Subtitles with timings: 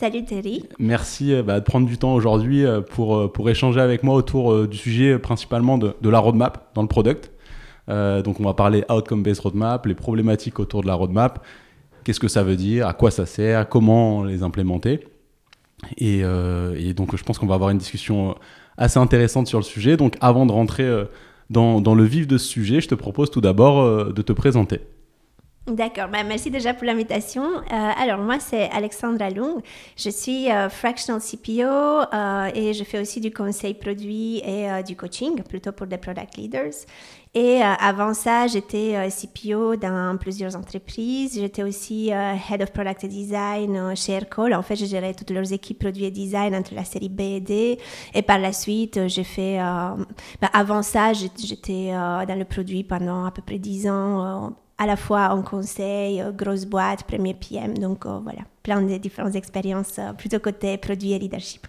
[0.00, 0.64] Salut Terry.
[0.78, 4.66] Merci euh, bah, de prendre du temps aujourd'hui euh, pour, pour échanger avec moi autour
[4.66, 7.30] du sujet principalement de, la roadmap dans le product.
[7.86, 11.44] donc on va parler outcome-based roadmap, les problématiques autour de la roadmap,
[12.02, 15.06] qu'est-ce que ça veut dire, à quoi ça sert, comment les implémenter.
[15.98, 16.22] Et,
[16.94, 18.36] donc je pense qu'on va avoir une discussion
[18.78, 19.98] assez intéressante sur le sujet.
[19.98, 20.88] Donc avant de rentrer
[21.50, 24.80] dans le vif de ce sujet, je te propose tout d'abord de te présenter.
[25.66, 27.44] D'accord, ben, merci déjà pour l'invitation.
[27.44, 29.60] Euh, alors moi c'est Alexandra Lung,
[29.94, 34.96] je suis euh, fractional CPO euh, et je fais aussi du conseil produit et du
[34.96, 36.86] coaching, plutôt pour des product leaders.
[37.34, 41.38] Et avant ça, j'étais CPO dans plusieurs entreprises.
[41.38, 44.52] J'étais aussi Head of Product Design chez Aircall.
[44.52, 47.40] En fait, je gérais toutes leurs équipes produits et design entre la série B et
[47.40, 47.78] D.
[48.14, 49.58] Et par la suite, j'ai fait...
[49.58, 54.96] Ben, avant ça, j'étais dans le produit pendant à peu près 10 ans à la
[54.96, 57.76] fois en conseil, euh, grosse boîte, premier PM.
[57.76, 61.66] Donc euh, voilà, plein de différentes expériences euh, plutôt côté produit et leadership.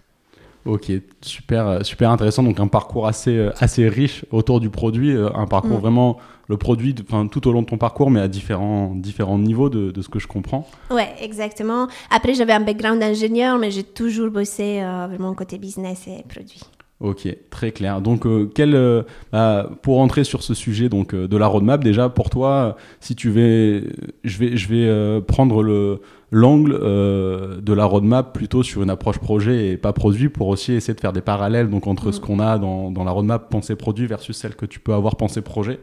[0.64, 2.42] Ok, super, super intéressant.
[2.44, 5.81] Donc un parcours assez, assez riche autour du produit, un parcours mm.
[5.81, 9.90] vraiment le produit tout au long de ton parcours, mais à différents, différents niveaux de,
[9.90, 10.68] de ce que je comprends.
[10.92, 11.88] Ouais, exactement.
[12.12, 16.62] Après, j'avais un background d'ingénieur, mais j'ai toujours bossé vraiment côté business et produit.
[17.02, 18.00] Ok, très clair.
[18.00, 21.84] Donc, euh, quel, euh, bah, pour entrer sur ce sujet donc euh, de la roadmap,
[21.84, 23.88] déjà pour toi, si tu veux,
[24.24, 26.00] je vais, je vais prendre le
[26.34, 30.94] l'angle de la roadmap plutôt sur une approche projet et pas produit pour aussi essayer
[30.94, 32.24] de faire des parallèles donc entre ce mm.
[32.24, 35.42] qu'on a dans, dans, la roadmap pensée produit versus celle que tu peux avoir pensée
[35.42, 35.80] projet.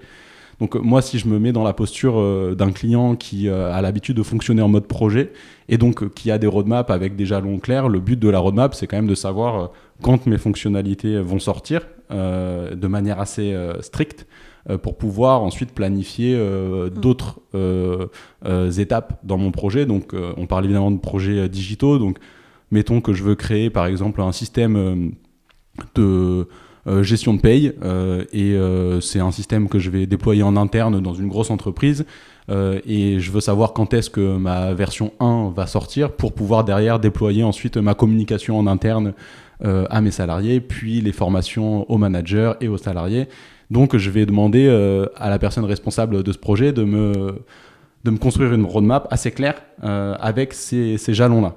[0.58, 4.22] Donc moi, si je me mets dans la posture d'un client qui a l'habitude de
[4.22, 5.32] fonctionner en mode projet
[5.68, 8.74] et donc qui a des roadmaps avec des jalons clairs, le but de la roadmap,
[8.74, 9.70] c'est quand même de savoir
[10.02, 14.26] quand mes fonctionnalités vont sortir euh, de manière assez euh, stricte
[14.70, 16.88] euh, pour pouvoir ensuite planifier mm.
[16.90, 17.40] d'autres
[18.78, 19.84] étapes dans mon projet.
[19.84, 21.98] Donc, on parle évidemment de projets digitaux.
[21.98, 22.18] Donc,
[22.70, 25.12] mettons que je veux créer par exemple un système
[25.94, 26.48] de
[27.02, 27.72] gestion de paye
[28.32, 28.58] et
[29.00, 32.04] c'est un système que je vais déployer en interne dans une grosse entreprise.
[32.50, 36.98] et je veux savoir quand est-ce que ma version 1 va sortir pour pouvoir derrière
[36.98, 39.14] déployer ensuite ma communication en interne
[39.64, 43.28] à mes salariés, puis les formations aux managers et aux salariés.
[43.70, 47.42] Donc je vais demander euh, à la personne responsable de ce projet de me,
[48.04, 51.54] de me construire une roadmap assez claire euh, avec ces, ces jalons-là.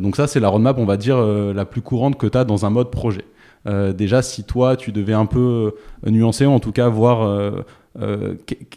[0.00, 2.66] donc ça, c'est la roadmap, on va dire, la plus courante que tu as dans
[2.66, 3.24] un mode projet.
[3.66, 5.74] déjà, si toi, tu devais un peu
[6.04, 7.54] nuancer, en tout cas, voir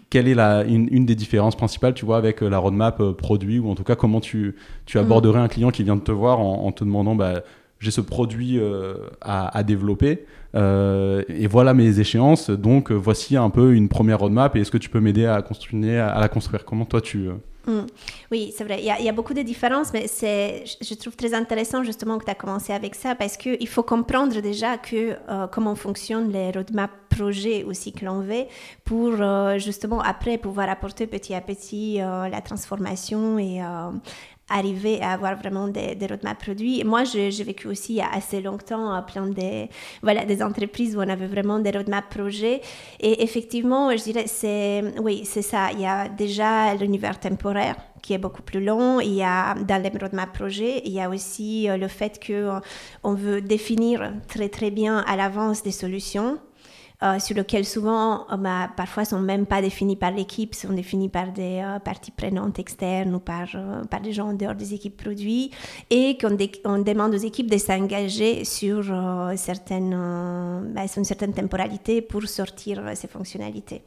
[0.09, 3.75] quelle est la, une, des différences principales, tu vois, avec la roadmap produit, ou en
[3.75, 6.71] tout cas, comment tu, tu aborderais un client qui vient de te voir en, en
[6.71, 7.41] te demandant, bah,
[7.83, 12.49] j'ai ce produit euh, à, développer euh, et voilà mes échéances.
[12.49, 15.41] Donc euh, voici un peu une première roadmap et est-ce que tu peux m'aider à,
[15.41, 16.63] construire, à la construire?
[16.63, 17.29] Comment toi tu...
[17.67, 17.85] Mm.
[18.31, 18.79] Oui, c'est vrai.
[18.81, 22.35] Il y, a, beaucoup de différences, mais je trouve très intéressant justement que tu as
[22.35, 25.15] commencé avec ça parce qu'il faut comprendre déjà que,
[25.47, 28.45] comment fonctionnent les roadmaps projets aussi que l'on veut
[28.83, 29.13] pour
[29.59, 33.61] justement après pouvoir apporter petit à petit la transformation et
[34.49, 36.83] arriver à avoir vraiment des, des roadmaps produits.
[36.83, 39.69] moi, j'ai vécu aussi assez longtemps à plein des,
[40.01, 42.61] voilà, des entreprises où on avait vraiment des roadmaps projets.
[42.99, 45.71] Et effectivement, je dirais, c'est, oui, c'est ça.
[45.71, 48.99] Il y a déjà l'univers temporaire qui est beaucoup plus long.
[48.99, 52.33] Il y a dans les roadmaps projets, il y a aussi euh, le fait que
[52.33, 52.59] euh,
[53.15, 56.37] veut définir très très bien à l'avance des solutions
[57.03, 61.09] euh, sur lesquels souvent, euh, bah, parfois, sont même pas définis par l'équipe, sont définis
[61.09, 63.47] par des euh, parties prenantes externes ou par,
[63.89, 65.51] par des gens en dehors des équipes produits,
[65.89, 68.85] et qu'on on demande aux équipes de s'engager sur,
[69.35, 73.81] certaines, bah, sur une certaine temporalité pour sortir ces fonctionnalités.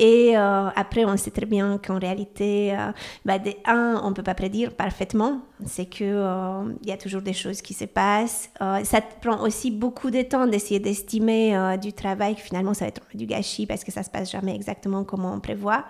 [0.00, 2.90] Et euh, après, on sait très bien qu'en réalité, euh,
[3.26, 3.36] bah,
[3.66, 5.42] un, on ne peut pas prédire parfaitement.
[5.66, 8.50] C'est qu'il euh, y a toujours des choses qui se passent.
[8.58, 13.02] ça prend aussi beaucoup de temps d'essayer d'estimer du travail, que finalement, ça va être
[13.14, 15.84] du gâchis parce que ça ne se passe jamais exactement comme on prévoit.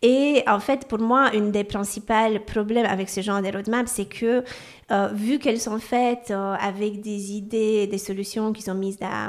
[0.00, 4.06] Et en fait, pour moi, une des principaux problèmes avec ce genre de roadmap, c'est
[4.06, 4.42] que
[5.12, 9.28] vu qu'elles sont faites avec des idées, des solutions qui sont mises à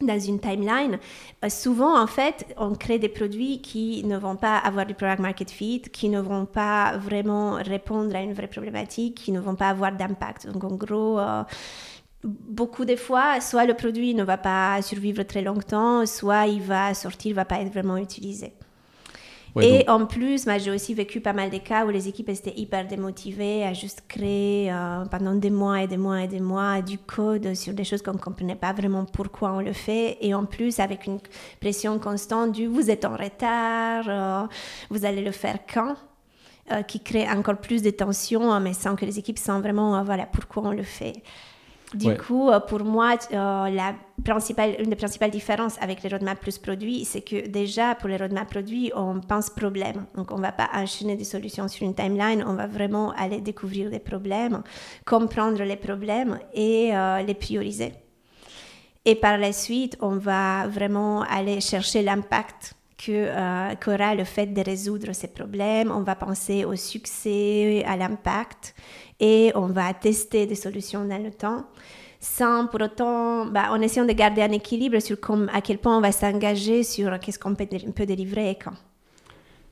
[0.00, 0.98] dans une timeline,
[1.44, 5.20] euh, souvent en fait, on crée des produits qui ne vont pas avoir du product
[5.20, 9.54] market fit, qui ne vont pas vraiment répondre à une vraie problématique, qui ne vont
[9.54, 10.48] pas avoir d'impact.
[10.48, 11.42] Donc en gros, euh,
[12.24, 16.94] beaucoup de fois, soit le produit ne va pas survivre très longtemps, soit il va
[16.94, 18.52] sortir, il va pas être vraiment utilisé.
[19.60, 22.86] Et en plus, j'ai aussi vécu pas mal de cas où les équipes étaient hyper
[22.86, 26.98] démotivées à juste créer euh, pendant des mois et des mois et des mois du
[26.98, 30.18] code sur des choses qu'on ne comprenait pas vraiment pourquoi on le fait.
[30.20, 31.20] Et en plus, avec une
[31.60, 34.46] pression constante du vous êtes en retard, euh,
[34.90, 35.96] vous allez le faire quand?
[36.72, 40.24] euh, qui crée encore plus de tensions, mais sans que les équipes sentent vraiment voilà,
[40.24, 41.12] pourquoi on le fait.
[41.92, 43.94] Du coup, euh, pour moi, euh, la
[44.24, 48.16] principale, une des principales différences avec les roadmaps plus produits, c'est que déjà, pour les
[48.16, 50.06] roadmaps produits, on pense problème.
[50.16, 53.40] Donc, on ne va pas enchaîner des solutions sur une timeline, on va vraiment aller
[53.40, 54.62] découvrir les problèmes,
[55.04, 57.92] comprendre les problèmes et euh, les prioriser.
[59.04, 65.12] Et par la suite, on va vraiment aller chercher l'impact qu'aura le fait de résoudre
[65.12, 65.90] ces problèmes.
[65.90, 68.74] On va penser au succès, à l'impact
[69.20, 71.64] et on va tester des solutions dans le temps
[72.24, 75.18] sans pour autant, bah, en essayant de garder un équilibre sur
[75.52, 77.66] à quel point on va s'engager sur qu'est-ce qu'on peut,
[78.06, 78.72] délivrer et quand.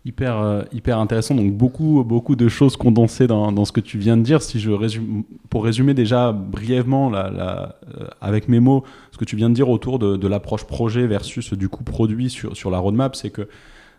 [0.04, 1.34] Hyper, euh, hyper intéressant.
[1.34, 4.42] Donc beaucoup, beaucoup de choses condensées dans, dans, ce que tu viens de dire.
[4.42, 9.36] Si je résume, pour résumer déjà brièvement la, euh, avec mes mots, ce que tu
[9.36, 12.78] viens de dire autour de, de l'approche projet versus du coût produit sur, sur la
[12.78, 13.48] roadmap, c'est que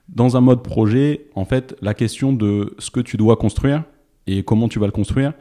[0.10, 3.84] dans un mode projet, en fait, la question de ce que tu dois construire,
[4.28, 5.34] et comment tu vas le construire,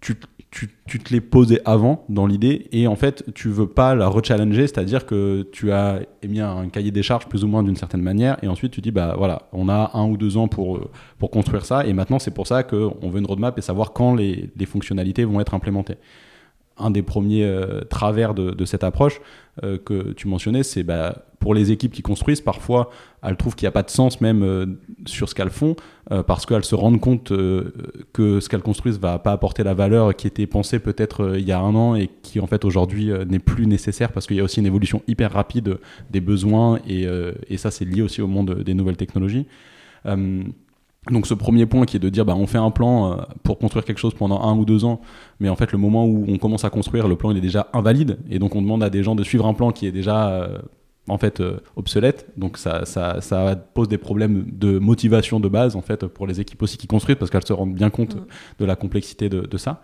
[0.00, 0.16] tu,
[0.50, 4.08] tu, tu te l'es posé avant dans l'idée et en fait tu veux pas la
[4.08, 8.02] rechallenger, c'est-à-dire que tu as émis un cahier des charges plus ou moins d'une certaine
[8.02, 10.88] manière et ensuite tu dis bah voilà on a un ou deux ans pour,
[11.18, 14.14] pour construire ça et maintenant c'est pour ça qu'on veut une roadmap et savoir quand
[14.14, 15.96] les, les fonctionnalités vont être implémentées
[16.78, 19.20] un des premiers euh, travers de, cette approche
[19.62, 22.90] euh, que tu mentionnais, c'est bah, pour les équipes qui construisent, parfois
[23.22, 24.66] elles trouvent qu'il n'y a pas de sens même euh,
[25.06, 25.76] sur ce qu'elles font,
[26.26, 30.26] parce qu'elles se rendent compte que ce qu'elles construisent va pas apporter la valeur qui
[30.26, 33.66] était pensée peut-être il y a un an et qui en fait aujourd'hui n'est plus
[33.66, 35.76] nécessaire parce qu'il y a aussi une évolution hyper rapide
[36.10, 37.06] des besoins et,
[37.50, 39.46] et ça c'est lié aussi au monde des nouvelles technologies.
[41.10, 43.58] Donc ce premier point qui est de dire bah, on fait un plan euh, pour
[43.58, 45.00] construire quelque chose pendant un ou deux ans,
[45.40, 47.68] mais en fait le moment où on commence à construire, le plan il est déjà
[47.72, 50.28] invalide, et donc on demande à des gens de suivre un plan qui est déjà
[50.28, 50.58] euh,
[51.08, 55.76] en fait euh, obsolète, donc ça, ça, ça, pose des problèmes de motivation de base
[55.76, 58.26] en fait pour les équipes aussi qui construisent parce qu'elles se rendent bien compte mmh.
[58.58, 59.82] de la complexité de, de ça.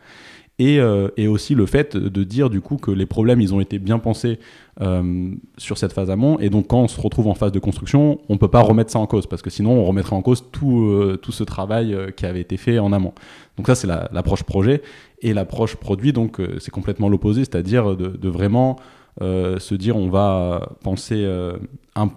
[0.61, 3.61] Et, euh, et, aussi le fait de dire du coup que les problèmes ils ont
[3.61, 4.39] été bien pensés
[4.81, 6.39] euh, sur cette phase amont.
[6.39, 9.01] Et donc quand on se retrouve en phase de construction on peut pas remettre ça
[9.01, 12.11] en cause parce que sinon on remettrait en cause tout, euh, tout ce travail euh,
[12.11, 13.15] qui avait été fait en amont.
[13.57, 14.83] Donc ça c'est l'approche projet.
[15.23, 18.77] Et l'approche produit donc euh, c'est complètement l'opposé c'est-à-dire de, de, vraiment
[19.23, 21.57] euh, se dire on va penser, euh,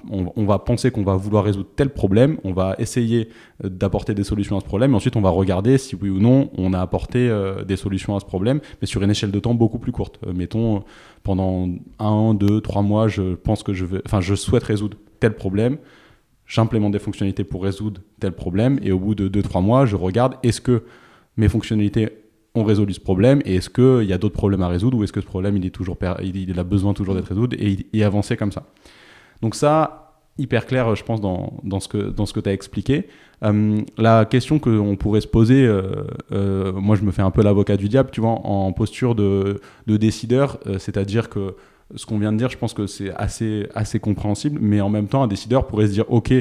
[0.10, 3.30] on, va penser qu'on va vouloir résoudre tel problème, on va essayer
[3.64, 6.20] euh, d'apporter des solutions à ce problème, et ensuite on va regarder si oui ou
[6.20, 7.32] non on a apporté
[7.68, 10.20] des solutions à ce problème, mais sur une échelle de temps beaucoup plus courte.
[10.34, 10.84] mettons
[11.24, 15.36] pendant un, deux, trois mois, je pense que je vais, enfin je souhaite résoudre tel
[15.36, 15.78] problème
[16.48, 20.36] j'implémente des fonctionnalités pour résoudre tel problème et au bout de 2-3 mois, je regarde
[20.44, 20.84] est-ce que
[21.36, 22.10] mes fonctionnalités
[22.58, 25.14] on résolu ce problème et est-ce qu'il y a d'autres problèmes à résoudre ou est-ce
[25.14, 27.58] que ce problème il, est toujours il, a besoin toujours d'être résolu
[27.94, 28.64] et, avancer comme ça.
[29.42, 33.08] Donc ça, hyper clair je pense dans, ce que, dans tu as expliqué.
[33.44, 37.44] Euh, la question qu'on pourrait se poser, euh, euh, moi je me fais un peu
[37.44, 41.56] l'avocat du diable, tu vois, en posture de, de décideur, c'est-à-dire que
[41.96, 45.08] ce qu'on vient de dire, je pense que c'est assez, assez compréhensible, mais en même
[45.08, 46.34] temps, un décideur pourrait se dire, OK,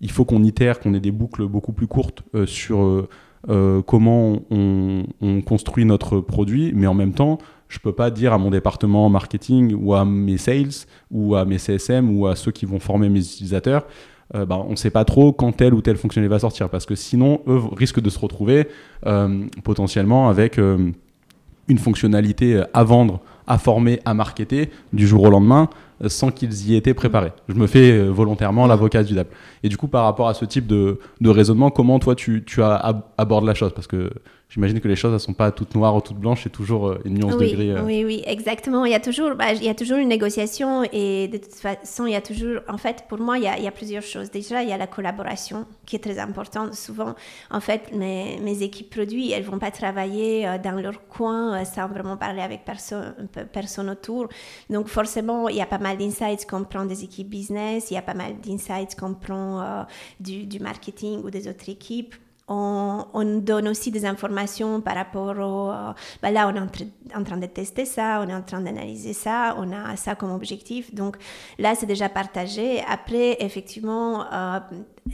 [0.00, 3.08] il faut qu'on itère, qu'on ait des boucles beaucoup plus courtes sur
[3.48, 5.04] euh, comment on,
[5.44, 7.38] construit notre produit, mais en même temps,
[7.68, 11.58] je peux pas dire à mon département marketing ou à mes sales ou à mes
[11.58, 13.86] CSM ou à ceux qui vont former mes utilisateurs,
[14.34, 16.86] euh, bah, on ne sait pas trop quand telle ou telle fonctionnalité va sortir parce
[16.86, 18.68] que sinon, eux risquent de se retrouver
[19.06, 25.68] euh, potentiellement avec une fonctionnalité à vendre, à former, à marketer du jour au lendemain
[26.06, 27.32] sans qu'ils y aient été préparés.
[27.48, 29.28] Je me fais volontairement l'avocat du DAP.
[29.62, 32.62] Et du coup, par rapport à ce type de, de raisonnement, comment toi tu, tu
[32.62, 33.72] as, abordes la chose?
[33.72, 34.10] Parce que
[34.48, 37.00] j'imagine que les choses ne sont pas toutes noires ou toutes blanches, c'est toujours euh,
[37.04, 37.70] une nuance oui, de gris.
[37.70, 37.82] Euh.
[37.84, 38.84] Oui, oui, exactement.
[38.84, 42.06] Il y, a toujours, bah, il y a toujours une négociation et de toute façon,
[42.06, 44.02] il y a toujours, en fait, pour moi, il y a, il y a plusieurs
[44.02, 44.30] choses.
[44.30, 46.74] Déjà, il y a la collaboration qui est très importante.
[46.74, 47.14] Souvent,
[47.50, 51.64] en fait, mes, mes équipes produits, elles ne vont pas travailler euh, dans leur coin
[51.64, 53.14] sans vraiment parler avec personne,
[53.52, 54.28] personne autour.
[54.70, 57.98] Donc, forcément, il y a pas mal d'insights qu'on prend des équipes business, il y
[57.98, 59.84] a pas mal d'insights qu'on prend
[60.18, 62.14] du, du marketing ou des autres équipes
[62.48, 65.70] on, donne aussi des informations par rapport au...
[65.70, 69.12] Euh, bah là, on est en, train de tester ça, on est en train d'analyser
[69.12, 70.94] ça, on a ça comme objectif.
[70.94, 71.16] Donc
[71.58, 72.82] là, c'est déjà partagé.
[72.88, 74.60] Après, effectivement, euh,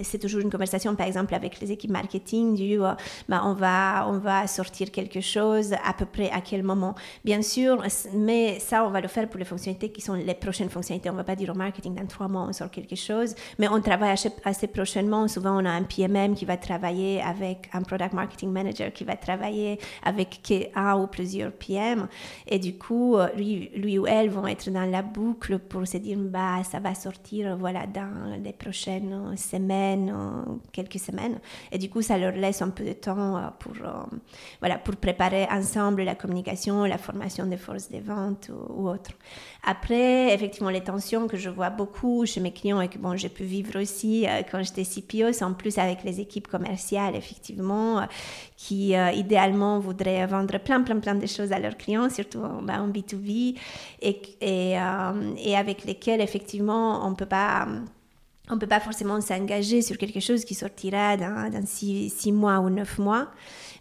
[0.02, 2.92] c'est toujours une conversation, par exemple, avec les équipes marketing du euh,
[3.28, 6.94] bah, on, va, on va sortir quelque chose à peu près à quel moment.
[7.24, 7.82] Bien sûr,
[8.14, 11.10] mais ça, on va le faire pour les fonctionnalités qui sont les prochaines fonctionnalités.
[11.10, 13.68] On ne va pas dire au marketing, dans trois mois, on sort quelque chose, mais
[13.68, 15.28] on travaille assez, prochainement.
[15.28, 19.16] Souvent, on a un PMM qui va travailler avec un product marketing manager qui va
[19.16, 22.08] travailler avec un ou plusieurs PM.
[22.48, 25.98] Et du coup, euh, lui, lui ou elle vont être dans la boucle pour se
[25.98, 29.81] dire, bah, ça va sortir voilà, dans les prochaines semaines
[30.72, 31.38] quelques semaines.
[31.70, 34.18] Et du coup, ça leur laisse un peu de temps euh, pour, euh,
[34.60, 39.10] voilà, pour préparer ensemble la communication, la formation des forces des ventes ou, autre.
[39.64, 43.28] Après, effectivement, les tensions que je vois beaucoup chez mes clients et que bon, j'ai
[43.28, 48.06] pu vivre aussi euh, quand j'étais CPO, c'est en plus avec les équipes commerciales, effectivement,
[48.56, 53.56] qui idéalement voudraient vendre plein, plein, plein de choses à leurs clients, surtout en B2B,
[54.00, 54.76] et, et,
[55.44, 57.66] et avec lesquels, effectivement, on ne peut pas
[58.52, 62.68] on ne peut pas forcément s'engager sur quelque chose qui sortira dans, six, mois ou
[62.68, 63.28] neuf mois.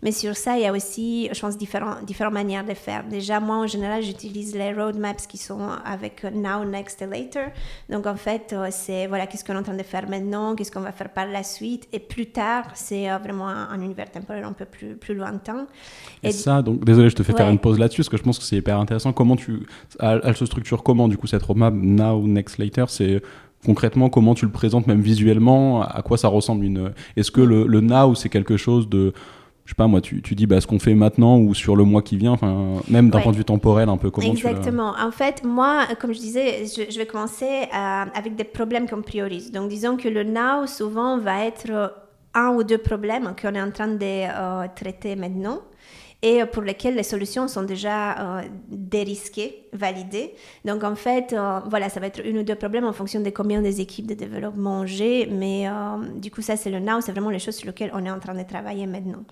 [0.01, 3.03] Mais sur ça, il y a aussi, je pense, différentes, différentes manières de faire.
[3.03, 7.47] Déjà, moi, en général, j'utilise les roadmaps qui sont avec Now, Next et Later.
[7.89, 10.71] Donc, en fait, euh, c'est, voilà, qu'est-ce qu'on est en train de faire maintenant, qu'est-ce
[10.71, 11.87] qu'on va faire par la suite?
[11.91, 15.67] Et plus tard, c'est euh, vraiment un, univers temporel un peu plus, plus lointain.
[16.23, 18.39] Et, ça, donc, désolé, je te fais faire une pause là-dessus, parce que je pense
[18.39, 19.13] que c'est hyper intéressant.
[19.13, 19.67] Comment tu,
[19.99, 22.85] elle, se structure comment, du coup, cette roadmap Now, Next, Later?
[22.87, 23.21] C'est
[23.65, 27.67] concrètement comment tu le présentes même visuellement à quoi ça ressemble une est-ce que le,
[27.67, 29.13] le now c'est quelque chose de
[29.65, 31.83] je sais pas moi tu, tu dis bah, ce qu'on fait maintenant ou sur le
[31.83, 34.93] mois qui vient enfin même d'un point de vue temporel un peu comment exactement.
[34.99, 39.51] En fait moi comme je disais je, vais commencer euh, avec des problèmes qu'on priorise.
[39.51, 41.93] Donc disons que le now souvent va être
[42.33, 45.59] un ou deux problèmes qu'on est en train de euh, traiter maintenant
[46.21, 50.35] et pour lesquels les solutions sont déjà euh, dérisquées, validées.
[50.65, 53.29] Donc en fait, euh, voilà, ça va être une ou deux problèmes en fonction de
[53.31, 57.11] combien des équipes de développement j'ai, mais euh, du coup ça c'est le now, c'est
[57.11, 59.23] vraiment les choses sur lesquelles on est en train de travailler maintenant.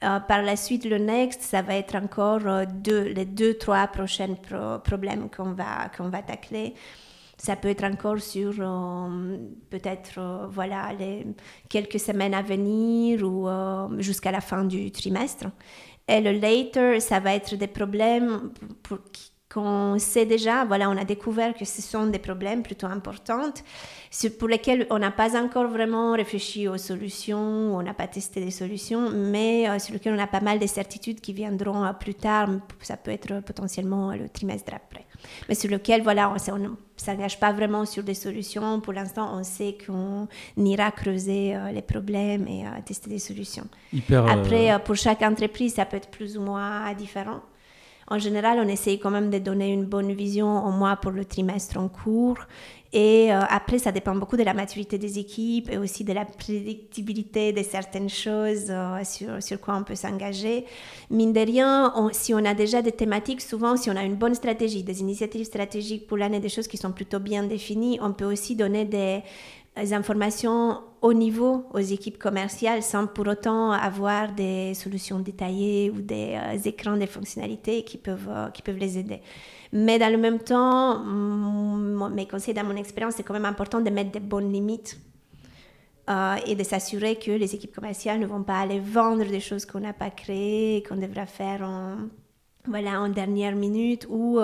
[0.00, 4.36] par la suite, le next, ça va être encore deux, les deux, trois prochains
[4.84, 6.74] problèmes qu'on va, qu'on va tacler.
[7.36, 8.54] Ça peut être encore sur
[9.70, 11.26] peut-être voilà les
[11.68, 13.48] quelques semaines à venir ou
[13.98, 15.46] jusqu'à la fin du trimestre.
[16.08, 18.52] Et le later, ça va être des problèmes
[19.52, 23.54] qu'on sait déjà, voilà, on a découvert que ce sont des problèmes plutôt importants,
[24.38, 28.50] pour lesquels on n'a pas encore vraiment réfléchi aux solutions, on n'a pas testé des
[28.50, 32.14] solutions, mais euh, sur lesquels on a pas mal de certitudes qui viendront euh, plus
[32.14, 32.50] tard,
[32.82, 35.06] ça peut être potentiellement le trimestre après.
[35.48, 38.80] Mais sur lequel, voilà, on ne s'engage pas vraiment sur des solutions.
[38.80, 40.28] Pour l'instant, on sait qu'on
[40.58, 43.66] ira creuser euh, les problèmes et tester des solutions.
[44.28, 47.40] Après, pour chaque entreprise, ça peut être plus ou moins différent.
[48.10, 51.24] En général, on essaye quand même de donner une bonne vision au moins pour le
[51.24, 52.38] trimestre en cours.
[52.94, 56.24] Et euh, après, ça dépend beaucoup de la maturité des équipes et aussi de la
[56.24, 60.64] prédictibilité de certaines choses euh, sur quoi on peut s'engager.
[61.10, 64.34] Mine de rien, si on a déjà des thématiques, souvent, si on a une bonne
[64.34, 68.24] stratégie, des initiatives stratégiques pour l'année, des choses qui sont plutôt bien définies, on peut
[68.24, 69.22] aussi donner des,
[69.80, 76.00] des informations au niveau aux équipes commerciales sans pour autant avoir des solutions détaillées ou
[76.00, 79.20] des euh, écrans de fonctionnalités qui peuvent, euh, qui peuvent les aider.
[79.72, 83.90] Mais dans le même temps, mes conseils dans mon expérience, c'est quand même important de
[83.90, 84.98] mettre des bonnes limites
[86.08, 89.66] euh, et de s'assurer que les équipes commerciales ne vont pas aller vendre des choses
[89.66, 91.68] qu'on n'a pas créées, qu'on devra faire
[92.64, 94.40] voilà, en dernière minute ou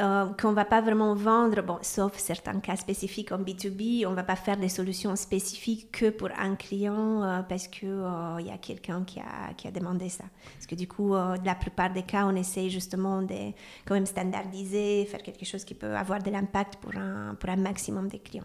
[0.00, 4.10] euh, qu'on ne va pas vraiment vendre, bon, sauf certains cas spécifiques en B2B, on
[4.10, 8.40] ne va pas faire des solutions spécifiques que pour un client euh, parce qu'il euh,
[8.40, 10.24] y a quelqu'un qui a, qui a, demandé ça.
[10.54, 13.52] Parce que du coup, la plupart des cas, on essaye justement de
[13.86, 17.56] quand même standardiser, faire quelque chose qui peut avoir de l'impact pour un, pour un
[17.56, 18.44] maximum de clients.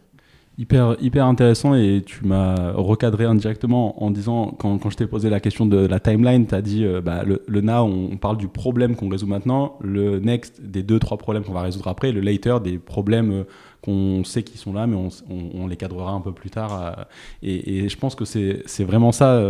[0.56, 5.32] Hyper, hyper intéressant et tu m'as recadré indirectement en disant, quand, quand je t'ai posé
[5.32, 8.38] la question de la timeline, tu as dit euh, bah, le, le, now, on, parle
[8.38, 12.12] du problème qu'on résout maintenant, le next, des deux, trois problèmes qu'on va résoudre après,
[12.12, 13.44] le later, des problèmes euh,
[13.82, 15.10] qu'on sait qu'ils sont là, mais on,
[15.56, 16.80] on, les cadrera un peu plus tard.
[16.80, 17.04] Euh,
[17.42, 19.42] et, et, je pense que c'est vraiment ça.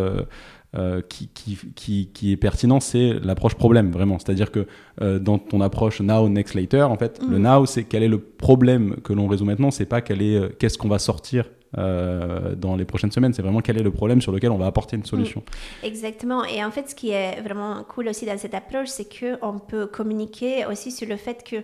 [0.75, 4.17] Euh, qui, qui, qui, est pertinent, c'est l'approche problème, vraiment.
[4.17, 4.65] C'est-à-dire que
[5.03, 7.43] euh, dans ton approche now, next, later, en fait, le mm.
[7.43, 10.49] now, c'est quel est le problème que l'on résout maintenant, c'est pas quel est, euh,
[10.57, 13.33] qu'est-ce qu'on va sortir dans les prochaines semaines.
[13.33, 15.41] C'est vraiment quel est le problème sur lequel on va apporter une solution.
[15.81, 15.85] Mm.
[15.87, 16.45] Exactement.
[16.45, 19.87] Et en fait, ce qui est vraiment cool aussi dans cette approche, c'est qu'on peut
[19.87, 21.63] communiquer aussi sur le fait que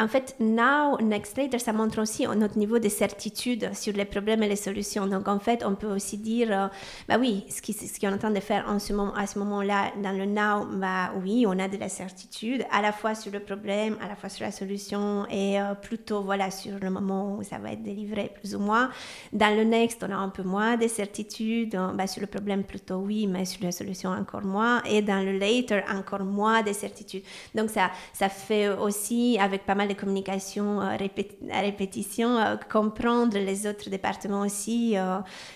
[0.00, 4.42] en fait, now, next, later, ça montre aussi notre niveau de certitude sur les problèmes
[4.42, 5.06] et les solutions.
[5.06, 6.68] Donc, en fait, on peut aussi dire, euh,
[7.06, 9.38] bah oui, ce qu'on ce est en train de faire en ce moment, à ce
[9.40, 13.30] moment-là, dans le now, bah oui, on a de la certitude, à la fois sur
[13.30, 17.36] le problème, à la fois sur la solution, et euh, plutôt, voilà, sur le moment
[17.36, 18.90] où ça va être délivré, plus ou moins.
[19.34, 22.64] Dans le next, on a un peu moins de certitude, euh, bah, sur le problème,
[22.64, 24.82] plutôt oui, mais sur la solution, encore moins.
[24.84, 27.22] Et dans le later, encore moins de certitude.
[27.54, 32.36] Donc, ça, ça fait aussi, avec pas mal de communication à répétition,
[32.70, 34.96] comprendre les autres départements aussi,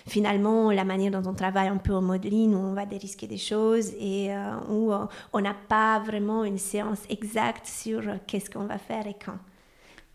[0.07, 3.27] finalement, la manière dont on travaille un peu en mode lean, où on va dérisquer
[3.27, 8.49] des choses et euh, où euh, on n'a pas vraiment une séance exacte sur qu'est-ce
[8.49, 9.37] qu'on va faire et quand.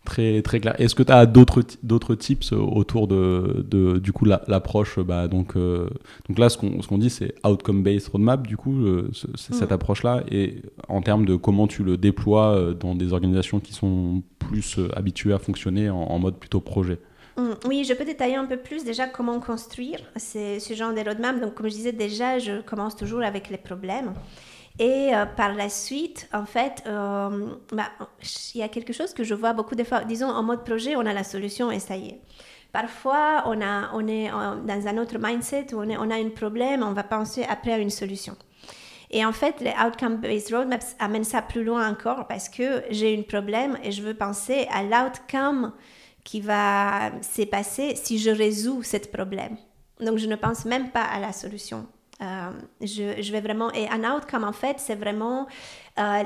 [0.03, 0.73] Très, très clair.
[0.79, 5.55] Est-ce que tu as d'autres, d'autres tips autour de, de du coup, l'approche bah, donc,
[5.55, 5.87] euh,
[6.27, 9.73] donc là, ce qu'on, ce qu'on dit, c'est outcome-based roadmap, du coup, c'est cette mm.
[9.73, 10.23] approche-là.
[10.31, 15.33] Et en termes de comment tu le déploies dans des organisations qui sont plus habituées
[15.33, 16.97] à fonctionner en mode plutôt projet
[17.37, 21.39] Mm, oui, je peux détailler un peu plus déjà comment construire ce genre de roadmap.
[21.39, 24.13] Donc, comme je disais déjà, je commence toujours avec les problèmes.
[24.79, 27.89] Et euh, par la suite, en fait, euh, bah,
[28.55, 30.03] il y a quelque chose que je vois beaucoup de fois.
[30.03, 32.21] Disons, en mode projet, on a la solution et ça y est.
[32.71, 36.83] Parfois, on, a, on est dans un autre mindset où on, on a un problème,
[36.83, 38.35] on va penser après à une solution.
[39.11, 43.23] Et en fait, les outcome-based roadmaps amènent ça plus loin encore parce que j'ai un
[43.23, 45.73] problème et je veux penser à l'outcome
[46.23, 49.57] qui va se passer si je résous ce problème.
[49.99, 51.87] Donc, je ne pense même pas à la solution.
[52.21, 52.51] Euh,
[52.81, 53.71] je, vais vraiment...
[53.73, 55.47] Et un outcome, en fait, c'est vraiment
[55.99, 56.23] euh,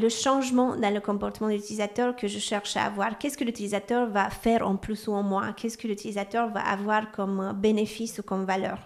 [0.00, 3.18] le changement dans le comportement de l'utilisateur que je cherche à avoir.
[3.18, 5.52] Qu'est-ce que l'utilisateur va faire en plus ou en moins?
[5.52, 8.78] Qu'est-ce que l'utilisateur va avoir comme bénéfice ou comme valeur?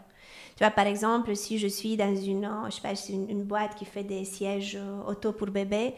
[0.57, 3.75] Tu vois, par exemple, si je suis dans une, je sais pas, une, une boîte
[3.75, 5.95] qui fait des sièges auto pour bébé,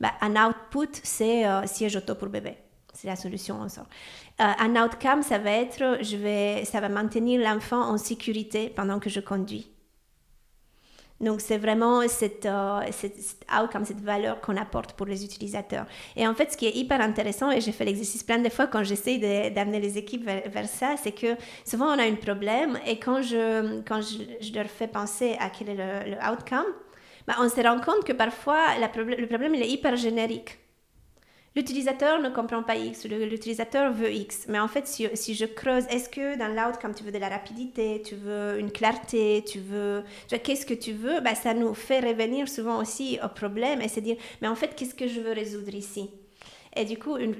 [0.00, 2.56] bah, un output, c'est siège auto pour bébé
[2.96, 3.86] c'est la solution en sort.
[4.40, 8.98] Euh, un outcome, ça va être, je vais, ça va maintenir l'enfant en sécurité pendant
[8.98, 9.70] que je conduis.
[11.20, 15.86] Donc c'est vraiment euh, cette, outcome, cette valeur qu'on apporte pour les utilisateurs.
[16.14, 18.66] Et en fait, ce qui est hyper intéressant, et j'ai fait l'exercice plein de fois
[18.66, 19.18] quand j'essaie
[19.50, 23.80] d'amener les équipes vers, ça, c'est que souvent on a un problème et quand je,
[23.82, 26.66] quand je, leur fais penser à quel est le, outcome,
[27.26, 30.58] bah, on se rend compte que parfois le problème il est hyper générique.
[31.56, 34.44] L'utilisateur ne comprend pas X, l'utilisateur veut X.
[34.48, 38.02] Mais en fait, si, je creuse, est-ce que dans l'outcome, tu veux de la rapidité,
[38.04, 40.04] tu veux une clarté, tu veux...
[40.28, 44.00] Qu'est-ce que tu veux bah, Ça nous fait revenir souvent aussi au problème et se
[44.00, 46.10] dire, mais en fait, qu'est-ce que je veux résoudre ici?
[46.76, 47.34] Et du coup, une,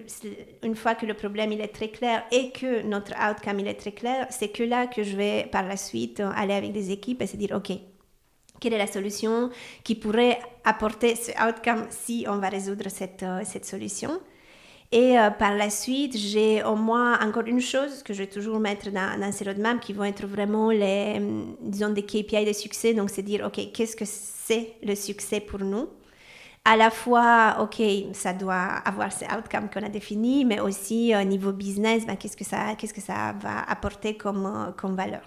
[0.62, 3.74] une, fois que le problème il est très clair et que notre outcome il est
[3.74, 7.20] très clair, c'est que là que je vais par la suite aller avec des équipes
[7.20, 7.72] et se dire, OK,
[8.60, 9.50] quelle est la solution
[9.84, 14.20] qui pourrait apporter ce outcome si on va résoudre cette, euh, cette solution.
[14.92, 18.60] Et euh, par la suite, j'ai au moins encore une chose que je vais toujours
[18.60, 22.52] mettre dans, dans ces roadmaps qui vont être vraiment les, hum, disons, des KPI de
[22.52, 22.94] succès.
[22.94, 25.88] Donc, c'est dire, OK, qu'est-ce que c'est le succès pour nous?
[26.64, 27.80] À la fois, OK,
[28.12, 32.36] ça doit avoir ce outcome qu'on a défini, mais aussi au niveau business, ben, qu'est-ce,
[32.36, 35.22] que ça, qu'est-ce que ça va apporter comme, euh, comme valeur?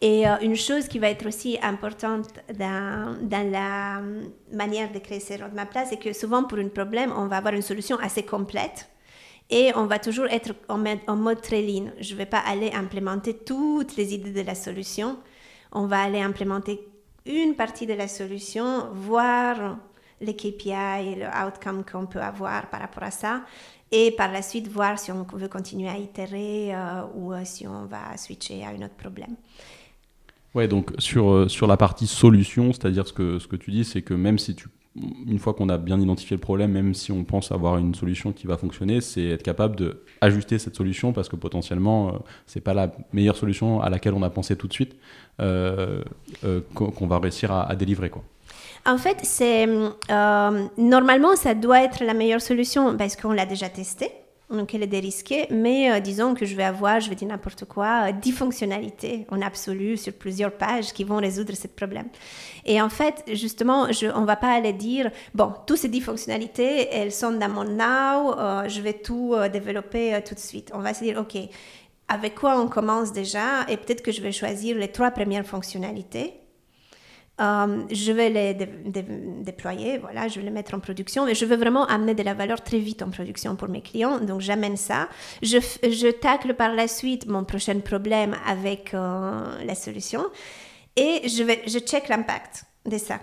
[0.00, 4.00] Et euh, une chose qui va être aussi importante dans, la
[4.52, 7.62] manière de créer ces roadmaps-là, c'est que souvent pour un problème, on va avoir une
[7.62, 8.88] solution assez complète
[9.50, 11.90] et on va toujours être en mode, en très lean.
[12.00, 15.18] Je ne vais pas aller implémenter toutes les idées de la solution.
[15.72, 16.86] On va aller implémenter
[17.26, 19.78] une partie de la solution, voir
[20.20, 23.42] les KPI et le outcome qu'on peut avoir par rapport à ça.
[23.90, 27.66] Et par la suite, voir si on veut continuer à itérer euh, ou euh, si
[27.66, 29.34] on va switcher à un autre problème.
[30.54, 33.84] Ouais, donc sur, euh, sur la partie solution, c'est-à-dire ce que, ce que tu dis,
[33.84, 34.68] c'est que même si tu
[35.28, 38.32] une fois qu'on a bien identifié le problème, même si on pense avoir une solution
[38.32, 42.12] qui va fonctionner, c'est être capable de ajuster cette solution parce que potentiellement euh,
[42.46, 44.96] c'est pas la meilleure solution à laquelle on a pensé tout de suite
[45.40, 46.02] euh,
[46.74, 48.24] qu'on va réussir à, délivrer quoi.
[48.86, 49.68] En fait, c'est
[50.78, 54.10] normalement ça doit être la meilleure solution parce qu'on l'a déjà testé
[54.50, 57.64] donc elle est dérisquée, mais euh, disons que je vais avoir, je vais dire n'importe
[57.66, 62.08] quoi, 10 euh, fonctionnalités en absolu sur plusieurs pages qui vont résoudre ce problème.
[62.64, 66.88] Et en fait, justement, je, on va pas aller dire, bon, toutes ces 10 fonctionnalités,
[66.90, 70.70] elles sont dans mon now, euh, je vais tout développer tout de suite.
[70.74, 71.38] On va se dire, OK,
[72.08, 73.68] avec quoi on commence déjà?
[73.68, 76.34] Et peut-être que je vais choisir les trois premières fonctionnalités
[77.40, 81.56] euh, je vais les déployer, voilà, je vais les mettre en production, mais je veux
[81.56, 85.08] vraiment amener de la valeur très vite en production pour mes clients, donc j'amène ça.
[85.42, 90.24] Je, je tacle par la suite mon prochain problème avec euh, la solution
[90.96, 93.20] et je, vais, je check l'impact de ça.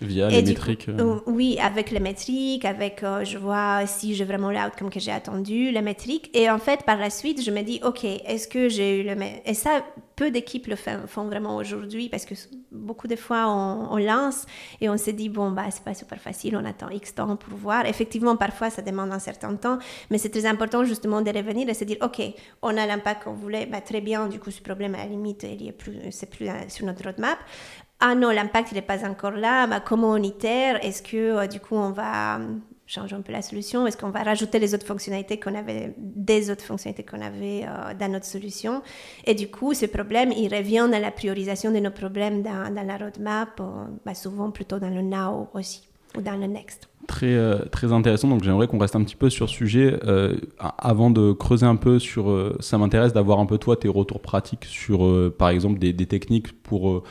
[0.00, 0.88] Via les métriques.
[1.26, 5.82] oui, avec les métriques, avec je vois si j'ai vraiment l'outcome que j'ai attendu, les
[5.82, 6.30] métriques.
[6.34, 9.16] Et en fait, par la suite, je me dis, OK, est-ce que j'ai eu le...
[9.44, 9.82] Et ça,
[10.18, 12.34] peu d'équipes le font, vraiment aujourd'hui parce que
[12.72, 14.46] beaucoup de fois on, lance
[14.80, 17.56] et on se dit bon bah c'est pas super facile, on attend X temps pour
[17.56, 17.86] voir.
[17.86, 19.78] Effectivement, parfois ça demande un certain temps,
[20.10, 22.20] mais c'est très important justement de revenir et se dire ok,
[22.62, 24.26] on a l'impact qu'on voulait, bah, très bien.
[24.26, 27.04] Du coup, ce problème à la limite, il est plus, c'est plus euh, sur notre
[27.04, 27.38] roadmap.
[28.00, 29.66] Ah non, l'impact il n'est pas encore là.
[29.66, 32.38] Bah, comment on itère Est-ce que euh, du coup on va
[32.86, 33.86] changer un peu la solution?
[33.86, 37.94] Est-ce qu'on va rajouter les autres fonctionnalités qu'on avait, des autres fonctionnalités qu'on avait euh,
[37.98, 38.82] dans notre solution?
[39.24, 42.86] Et du coup, ce problème, il revient dans la priorisation de nos problèmes dans, dans
[42.86, 47.34] la roadmap, euh, bah, souvent plutôt dans le now aussi, ou dans le next très,
[47.34, 48.28] euh, très intéressant.
[48.28, 49.98] Donc j'aimerais qu'on reste un petit peu sur ce sujet.
[50.04, 52.30] Euh, avant de creuser un peu sur...
[52.30, 56.06] Euh, ça m'intéresse d'avoir un peu toi tes retours pratiques sur, par exemple, des, des,
[56.06, 57.02] techniques pour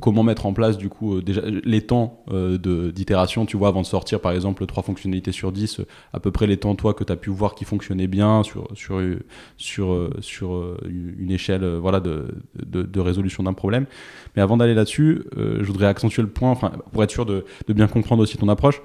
[0.00, 3.44] comment mettre en place du coup déjà les temps d'itération.
[3.44, 6.56] Tu vois, avant de sortir par exemple trois fonctionnalités sur 10, à peu près les
[6.56, 9.00] temps toi que tu as pu voir qui fonctionnaient bien sur, sur,
[9.58, 12.26] sur, sur une échelle voilà, de,
[12.64, 13.86] de, de résolution d'un problème.
[14.34, 17.86] Mais avant d'aller là-dessus, je voudrais accentuer le point, pour être sûr de, de bien
[17.86, 18.80] comprendre aussi ton approche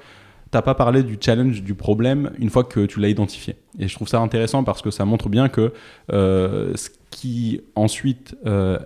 [0.58, 3.58] t'as pas parlé du challenge, du problème, une fois que tu l'as identifié.
[3.78, 5.72] Et je trouve ça intéressant parce que ça montre bien que
[6.12, 8.80] euh, ce qui ensuite euh,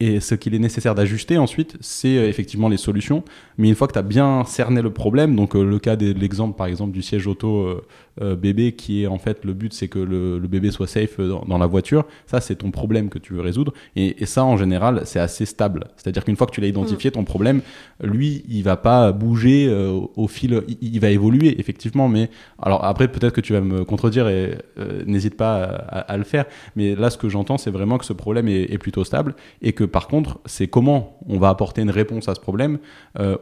[0.00, 3.24] et ce qu'il est nécessaire d'ajuster ensuite, c'est euh, effectivement les solutions.
[3.56, 6.56] Mais une fois que tu as bien cerné le problème, donc le cas de l'exemple
[6.56, 7.82] par exemple du siège auto
[8.20, 11.58] euh, bébé qui est en fait le but c'est que le, bébé soit safe dans,
[11.58, 13.72] la voiture ça c'est ton problème que tu veux résoudre.
[13.94, 15.84] Et, ça en général c'est assez stable.
[15.96, 17.60] C'est à dire qu'une fois que tu l'as identifié ton problème
[18.02, 22.08] lui il va pas bouger euh, au fil il, va évoluer effectivement.
[22.08, 22.28] Mais
[22.60, 26.46] alors après peut-être que tu vas me contredire et euh, n'hésite pas à, le faire.
[26.74, 29.72] Mais là ce que j'entends c'est vraiment que ce problème est, est, plutôt stable et
[29.72, 32.78] que par contre c'est comment on va apporter une réponse à ce problème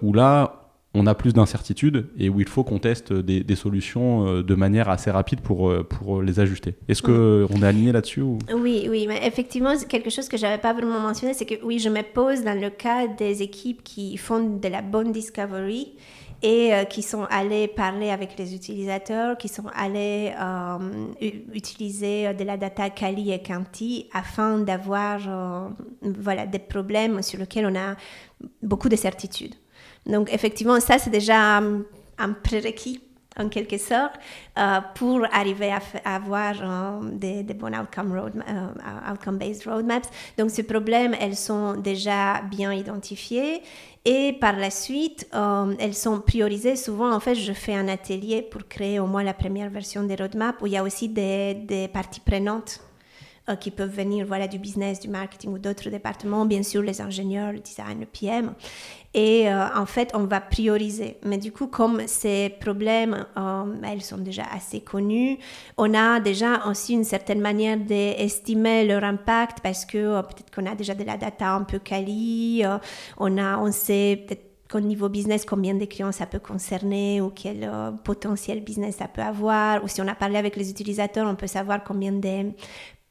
[0.02, 4.42] où là on a plus d'incertitudes et où il faut qu'on teste des, solutions euh,
[4.42, 6.74] de manière assez rapide pour, euh, pour les ajuster.
[6.88, 7.62] Est-ce qu'on mm.
[7.62, 11.34] est aligné là-dessus Oui, oui, mais effectivement, quelque chose que je n'avais pas vraiment mentionné,
[11.34, 14.80] c'est que oui, je me pose dans le cas des équipes qui font de la
[14.80, 15.92] bonne discovery
[16.42, 20.32] et euh, qui sont allées parler avec les utilisateurs, qui sont allés
[21.54, 25.72] utiliser de la data Kali et Kanti afin d'avoir
[26.02, 27.96] voilà, des problèmes sur lesquels on a
[28.62, 29.54] beaucoup de certitudes.
[30.06, 33.00] Donc effectivement, ça c'est déjà un, prérequis
[33.38, 34.14] en quelque sorte
[34.58, 40.08] euh, pour arriver à, avoir euh, des, bons outcome, road, euh, outcome based roadmaps.
[40.38, 43.62] Donc ces problèmes, elles sont déjà bien identifiés
[44.04, 45.28] et par la suite,
[45.80, 46.76] elles sont priorisées.
[46.76, 50.14] Souvent, en fait, je fais un atelier pour créer au moins la première version des
[50.14, 52.80] roadmaps où il y a aussi des, des parties prenantes
[53.60, 57.52] qui peuvent venir voilà, du business, du marketing ou d'autres départements, bien sûr les ingénieurs,
[57.52, 58.54] le design, le PM.
[59.16, 61.16] Et euh, en fait, on va prioriser.
[61.24, 65.38] Mais du coup, comme ces problèmes, euh, elles sont déjà assez connus,
[65.78, 70.66] on a déjà aussi une certaine manière d'estimer leur impact parce que euh, peut-être qu'on
[70.66, 72.62] a déjà de la data un peu quali,
[73.16, 77.30] on, a, on sait peut-être qu'au niveau business, combien de clients ça peut concerner ou
[77.30, 77.70] quel
[78.04, 79.82] potentiel business ça peut avoir.
[79.82, 82.52] Ou si on a parlé avec les utilisateurs, on peut savoir combien de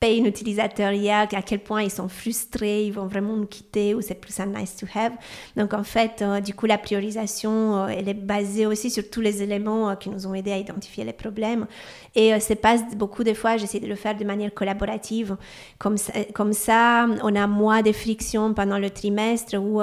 [0.03, 3.45] un utilisateur il y a, à quel point ils sont frustrés, ils vont vraiment nous
[3.45, 5.13] quitter ou c'est plus un nice to have.
[5.55, 9.21] Donc en fait, euh, du coup, la priorisation, euh, elle est basée aussi sur tous
[9.21, 11.67] les éléments euh, qui nous ont aidés à identifier les problèmes.
[12.15, 15.35] Et c'est pas beaucoup de fois, j'essaie de le faire de manière collaborative.
[15.79, 19.81] Comme ça, comme ça, on a moins de frictions pendant le trimestre où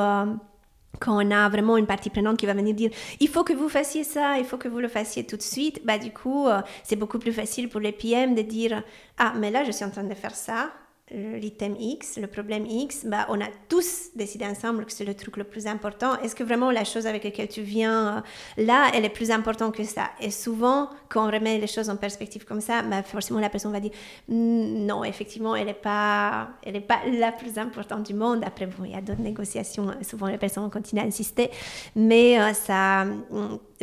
[1.00, 3.68] quand on a vraiment une partie prenante qui va venir dire il faut que vous
[3.68, 6.60] fassiez ça, il faut que vous le fassiez tout de suite, bah du coup, euh,
[6.84, 8.82] c'est beaucoup plus facile pour les PM de dire
[9.18, 10.70] ah, mais là, je suis en train de faire ça,
[11.10, 15.36] l'item X, le problème X, bah, on a tous décidé ensemble que c'est le truc
[15.36, 16.18] le plus important.
[16.20, 18.20] Est-ce que vraiment la chose avec laquelle tu viens euh,
[18.64, 20.10] là, elle est plus importante que ça?
[20.20, 23.72] Et souvent, quand on remet les choses en perspective comme ça, bah, forcément la personne
[23.72, 23.92] va dire
[24.28, 26.50] non, effectivement, elle n'est pas,
[26.88, 28.42] pas la plus importante du monde.
[28.46, 29.90] Après, bon, il y a d'autres négociations.
[29.90, 29.98] Hein.
[30.02, 31.50] Souvent, les personnes continuent à insister,
[31.94, 33.06] mais euh, ça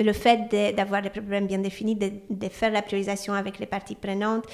[0.04, 4.46] le fait d'avoir des problèmes bien définis, de, faire la priorisation avec les parties prenantes,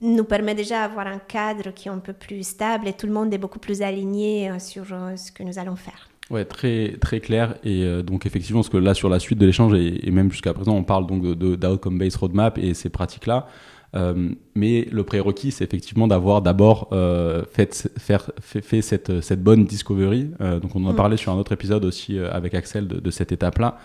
[0.00, 3.12] nous permet déjà d'avoir un cadre qui est un peu plus stable et tout le
[3.12, 6.08] monde est beaucoup plus aligné euh, sur euh, ce que nous allons faire.
[6.30, 7.56] Ouais, très, très clair.
[7.64, 10.54] Et euh, donc, effectivement, parce que là, sur la suite de l'échange, et, même jusqu'à
[10.54, 13.46] présent, on parle donc d'outcome-based roadmap et ces pratiques-là.
[13.94, 19.64] Euh, mais le prérequis, c'est effectivement d'avoir d'abord euh, fait, faire, fait, cette, cette, bonne
[19.64, 20.30] discovery.
[20.40, 20.96] Euh, donc, on en a mm.
[20.96, 23.78] parlé sur un autre épisode aussi avec Axel de, cette étape-là,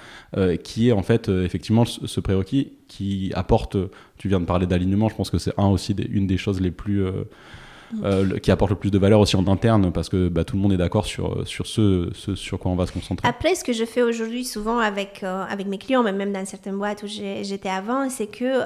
[0.64, 3.78] qui est en fait effectivement ce, prérequis qui apporte.
[4.18, 6.72] Tu viens de parler d'alignement, je pense que c'est un aussi une des choses les
[6.72, 7.06] plus
[7.94, 8.40] mm.
[8.40, 10.74] qui apporte le plus de valeur aussi en interne parce que bah, tout le monde
[10.74, 13.28] est d'accord sur, sur ce, sur quoi on va se concentrer.
[13.28, 16.78] Après, ce que je fais aujourd'hui souvent avec, avec mes clients, mais même dans certaines
[16.78, 18.66] boîtes où j'étais avant, c'est que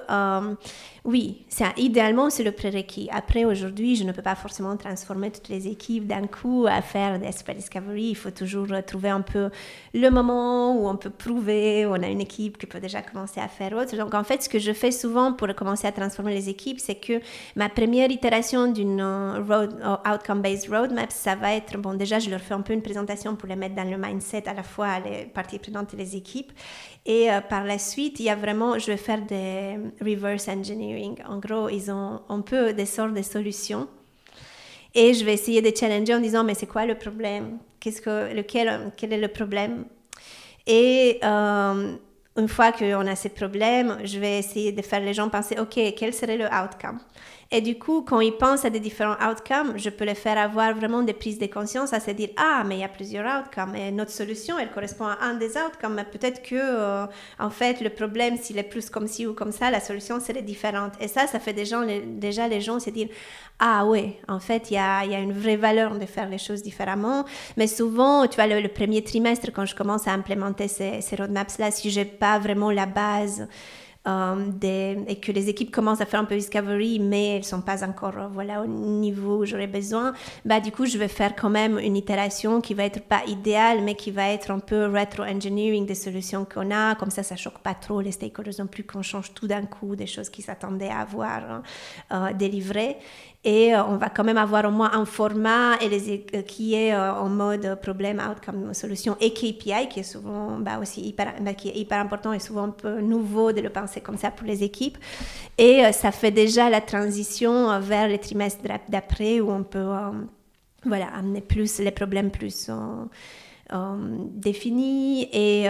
[1.05, 3.09] oui, idéalement c'est le prérequis.
[3.11, 7.19] Après aujourd'hui, je ne peux pas forcément transformer toutes les équipes d'un coup à faire
[7.19, 8.11] des super discovery.
[8.11, 9.49] Il faut toujours trouver un peu
[9.93, 13.41] le moment où on peut prouver, où on a une équipe qui peut déjà commencer
[13.41, 13.97] à faire autre.
[13.97, 16.95] Donc en fait, ce que je fais souvent pour commencer à transformer les équipes, c'est
[16.95, 17.19] que
[17.57, 19.01] ma première itération d'une
[19.47, 21.93] road, outcome-based roadmap, ça va être bon.
[21.93, 24.53] Déjà, je leur fais un peu une présentation pour les mettre dans le mindset à
[24.53, 26.51] la fois les parties prenantes et les équipes.
[27.05, 31.15] Et euh, par la suite, il y a vraiment, je vais faire des reverse engineering.
[31.27, 33.87] En gros, ils ont un peu des sortes de solutions.
[34.95, 37.57] Et je vais essayer de challenger en disant, mais c'est quoi le problème?
[37.79, 39.85] Qu'est-ce que, lequel, Quel est le problème?
[40.67, 41.95] Et euh,
[42.37, 45.79] une fois qu'on a ces problèmes, je vais essayer de faire les gens penser, OK,
[45.95, 46.99] quel serait le outcome?
[47.53, 50.73] Et du coup, quand ils pensent à des différents outcomes, je peux les faire avoir
[50.73, 53.75] vraiment des prises de conscience à se dire Ah, mais il y a plusieurs outcomes
[53.75, 55.93] et notre solution, elle correspond à un des outcomes.
[55.93, 57.05] Mais peut-être que, euh,
[57.37, 60.41] en fait, le problème, s'il est plus comme ci ou comme ça, la solution serait
[60.41, 60.93] différente.
[60.99, 63.09] Et ça, ça fait déjà les, gens se dire
[63.59, 67.23] Ah, oui, en fait, il y a, une vraie valeur de faire les choses différemment.
[67.55, 71.69] Mais souvent, tu vois, le, premier trimestre, quand je commence à implémenter ces, ces roadmaps-là,
[71.69, 73.47] si je n'ai pas vraiment la base,
[74.07, 74.51] euh,
[75.07, 78.17] et que les équipes commencent à faire un peu discovery, mais elles sont pas encore
[78.17, 80.13] euh, voilà au niveau où j'aurais besoin,
[80.45, 83.81] bah du coup je vais faire quand même une itération qui va être pas idéale,
[83.81, 87.59] mais qui va être un peu retro-engineering des solutions qu'on a, comme ça ça choque
[87.59, 90.89] pas trop les stakeholders non plus qu'on change tout d'un coup des choses qu'ils s'attendaient
[90.89, 91.63] à avoir hein,
[92.11, 92.97] euh, délivrées
[93.45, 96.75] et euh, on va quand même avoir au moins un format et les, euh, qui
[96.75, 101.33] est euh, en mode problème, outcome, solution et KPI qui est souvent bah, aussi hyper,
[101.41, 104.31] bah, qui est hyper important et souvent un peu nouveau de le penser comme ça
[104.31, 104.97] pour les équipes.
[105.57, 109.91] Et ça fait déjà la transition vers les trimestres d'après où on peut
[110.85, 112.71] voilà, amener plus les problèmes plus
[114.33, 115.67] définis et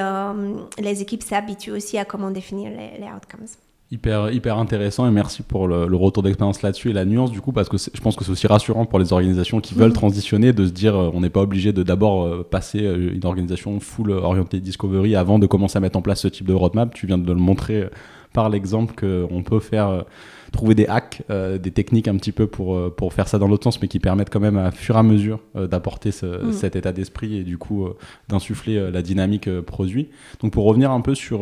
[0.79, 3.47] les équipes s'habituent aussi à comment définir les, les outcomes
[3.93, 7.51] hyper, hyper intéressant et merci pour le, retour d'expérience là-dessus et la nuance du coup
[7.51, 9.93] parce que je pense que c'est aussi rassurant pour les organisations qui veulent mm.
[9.93, 13.25] transitionner de se dire euh, on n'est pas obligé de d'abord euh, passer euh, une
[13.25, 16.93] organisation full orientée discovery avant de commencer à mettre en place ce type de roadmap.
[16.93, 17.87] Tu viens de le montrer
[18.33, 20.05] par l'exemple qu'on peut faire
[20.53, 23.47] trouver des hacks, euh, des techniques un petit peu pour, euh, pour faire ça dans
[23.47, 26.53] l'autre sens, mais qui permettent quand même à fur et à mesure euh, d'apporter mm.
[26.53, 27.89] cet état d'esprit et du coup
[28.29, 30.09] d'insuffler la dynamique produit.
[30.41, 31.41] Donc pour revenir un peu sur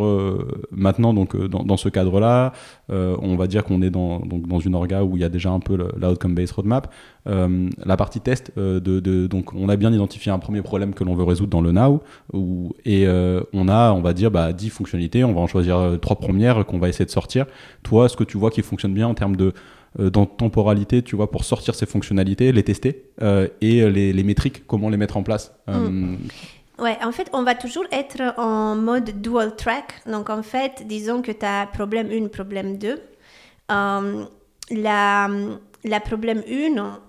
[0.72, 2.54] maintenant, donc dans, dans ce cadre-là,
[2.90, 5.52] on va dire qu'on est dans, donc, dans une orga où il y a déjà
[5.52, 6.92] un peu l'outcome-based roadmap.
[7.26, 11.14] La partie test, de, de, donc on a bien identifié un premier problème que l'on
[11.14, 12.02] veut résoudre dans le now,
[12.34, 13.08] où, et
[13.54, 16.80] on a, on va dire, bah, 10 fonctionnalités, on va en choisir trois premières qu'on
[16.80, 17.46] va essayer de sortir.
[17.84, 19.54] Toi, ce que tu vois qui fonctionne bien en termes de
[20.00, 24.24] euh, dans temporalité, tu vois, pour sortir ces fonctionnalités, les tester euh, et euh, les,
[24.24, 25.54] métriques, comment les mettre en place.
[25.68, 26.16] Mm.
[26.80, 30.02] Ouais, en fait, on va toujours être en mode dual track.
[30.06, 33.02] Donc, en fait, disons que tu as problème 1, problème 2.
[33.68, 35.30] la,
[35.84, 37.00] la problème 1,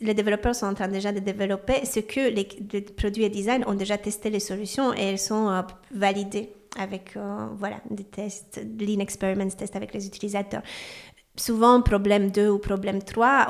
[0.00, 2.44] les développeurs sont en train déjà de développer ce que les,
[2.82, 7.16] produits et design ont déjà testé les solutions et elles sont validées avec
[7.58, 10.62] voilà, des tests, lean experiments, tests avec les utilisateurs
[11.36, 13.46] souvent, problème 2 ou problème 3,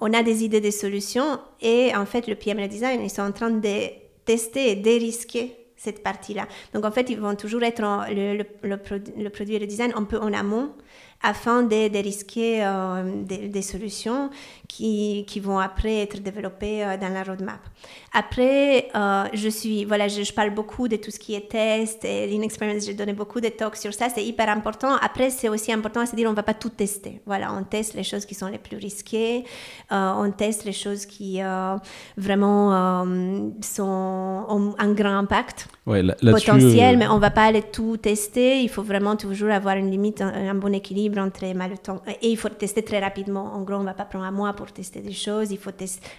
[0.00, 3.10] on, a des idées de solutions et en fait, le PM et le design, ils
[3.10, 3.90] sont en train de
[4.24, 6.46] tester et dérisquer cette partie-là.
[6.72, 10.04] Donc, en fait, ils vont toujours être le, le, le, produit et le design un
[10.04, 10.70] peu en amont
[11.22, 14.30] afin de, risquer euh, des, solutions
[14.68, 17.60] qui, qui, vont après être développées euh, dans la roadmap.
[18.12, 22.26] Après, euh, je suis, voilà, je, parle beaucoup de tout ce qui est test et
[22.26, 24.96] Lean Experience, j'ai donné beaucoup de talks sur ça, c'est hyper important.
[24.96, 27.20] Après, c'est aussi important à se dire, on ne va pas tout tester.
[27.26, 29.44] Voilà, on teste les choses qui sont les plus risquées,
[29.90, 31.40] on teste les choses qui
[32.16, 33.04] vraiment
[33.62, 38.62] sont, ont un grand impact potentiel, mais on ne va pas aller tout tester.
[38.62, 42.02] Il faut vraiment toujours avoir une limite, un bon équilibre entre le temps.
[42.22, 43.54] Et il faut tester très rapidement.
[43.54, 45.50] En gros, on ne va pas prendre un mois pour tester des choses.
[45.52, 45.70] Il faut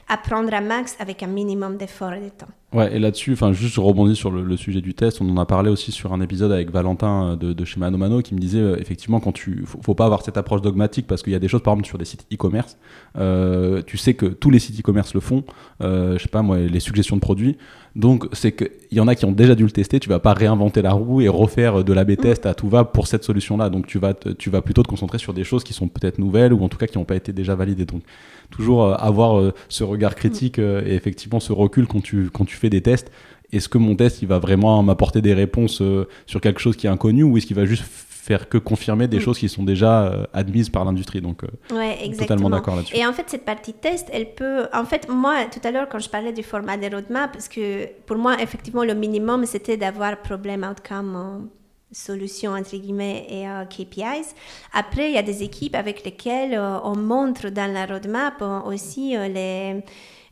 [0.07, 2.47] apprendre à max avec un minimum d'effort et de temps.
[2.73, 5.21] Ouais, et là-dessus, enfin, juste je rebondis sur le, sujet du test.
[5.21, 7.97] On en a parlé aussi sur un épisode avec Valentin euh, de, de chez Mano
[7.97, 11.07] Mano qui me disait euh, effectivement quand tu, faut, faut, pas avoir cette approche dogmatique
[11.07, 12.77] parce qu'il y a des choses, par exemple, sur des sites e-commerce.
[13.17, 15.45] Euh, tu sais que tous les sites e-commerce le font.
[15.81, 17.57] Euh, je sais pas moi, les suggestions de produits.
[17.97, 19.99] Donc c'est qu'il y en a qui ont déjà dû le tester.
[19.99, 23.07] Tu vas pas réinventer la roue et refaire de l'A/B test à tout va pour
[23.07, 23.69] cette solution-là.
[23.69, 26.53] Donc tu vas, tu vas plutôt te concentrer sur des choses qui sont peut-être nouvelles
[26.53, 27.85] ou en tout cas qui n'ont pas été déjà validées.
[27.85, 28.03] Donc
[28.51, 32.81] toujours avoir ce regard critique et effectivement ce recul quand tu, quand tu fais des
[32.81, 33.11] tests
[33.53, 36.87] est-ce que mon test il va vraiment m'apporter des réponses euh, sur quelque chose qui
[36.87, 37.83] est inconnu ou est-ce qu'il va juste
[38.27, 39.21] faire que confirmer des mm.
[39.21, 41.21] choses qui sont déjà admises par l'industrie.
[41.21, 42.97] Donc, ouais, totalement d'accord là-dessus.
[42.97, 44.67] Et en fait, cette partie test, elle peut.
[44.73, 47.87] En fait, moi, tout à l'heure, quand je parlais du format des roadmaps, parce que
[48.05, 51.47] pour moi, effectivement, le minimum, c'était d'avoir problème outcome
[51.91, 54.33] solutions entre guillemets et euh, KPIs.
[54.73, 58.61] Après, il y a des équipes avec lesquelles euh, on montre dans la roadmap euh,
[58.61, 59.83] aussi les,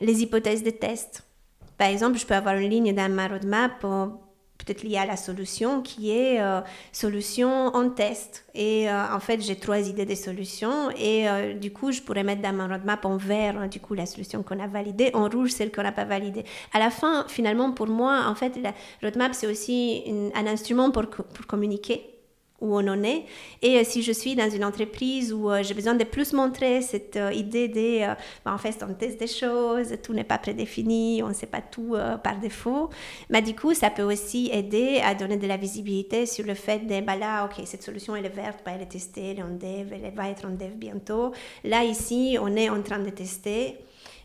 [0.02, 1.24] les hypothèses de test.
[1.78, 3.86] Par exemple, je peux avoir une ligne dans ma roadmap
[4.58, 8.46] peut-être lié à la solution, qui est euh, solution en test.
[8.54, 12.24] Et euh, en fait, j'ai trois idées de solutions et euh, du coup, je pourrais
[12.24, 15.28] mettre dans ma roadmap en vert, hein, du coup, la solution qu'on a validée, en
[15.28, 16.46] rouge, celle qu'on n'a pas validée.
[16.74, 21.08] À la fin, finalement, pour moi, en fait, la roadmap, c'est aussi un instrument pour,
[21.08, 22.15] pour communiquer
[22.66, 23.26] où on en est.
[23.62, 26.82] Et euh, si je suis dans une entreprise où euh, j'ai besoin de plus montrer
[26.82, 28.00] cette euh, idée de,
[28.44, 31.62] bah, en fait, on teste des choses, tout n'est pas prédéfini, on ne sait pas
[31.62, 32.90] tout par défaut,
[33.30, 36.56] mais bah, du coup, ça peut aussi aider à donner de la visibilité sur le
[36.56, 39.40] fait de, bah, là, ok, cette solution, elle est verte, bah, elle est testée, elle
[39.40, 41.32] est en dev, elle va être en dev bientôt.
[41.64, 43.78] Là, ici, on est en train de tester.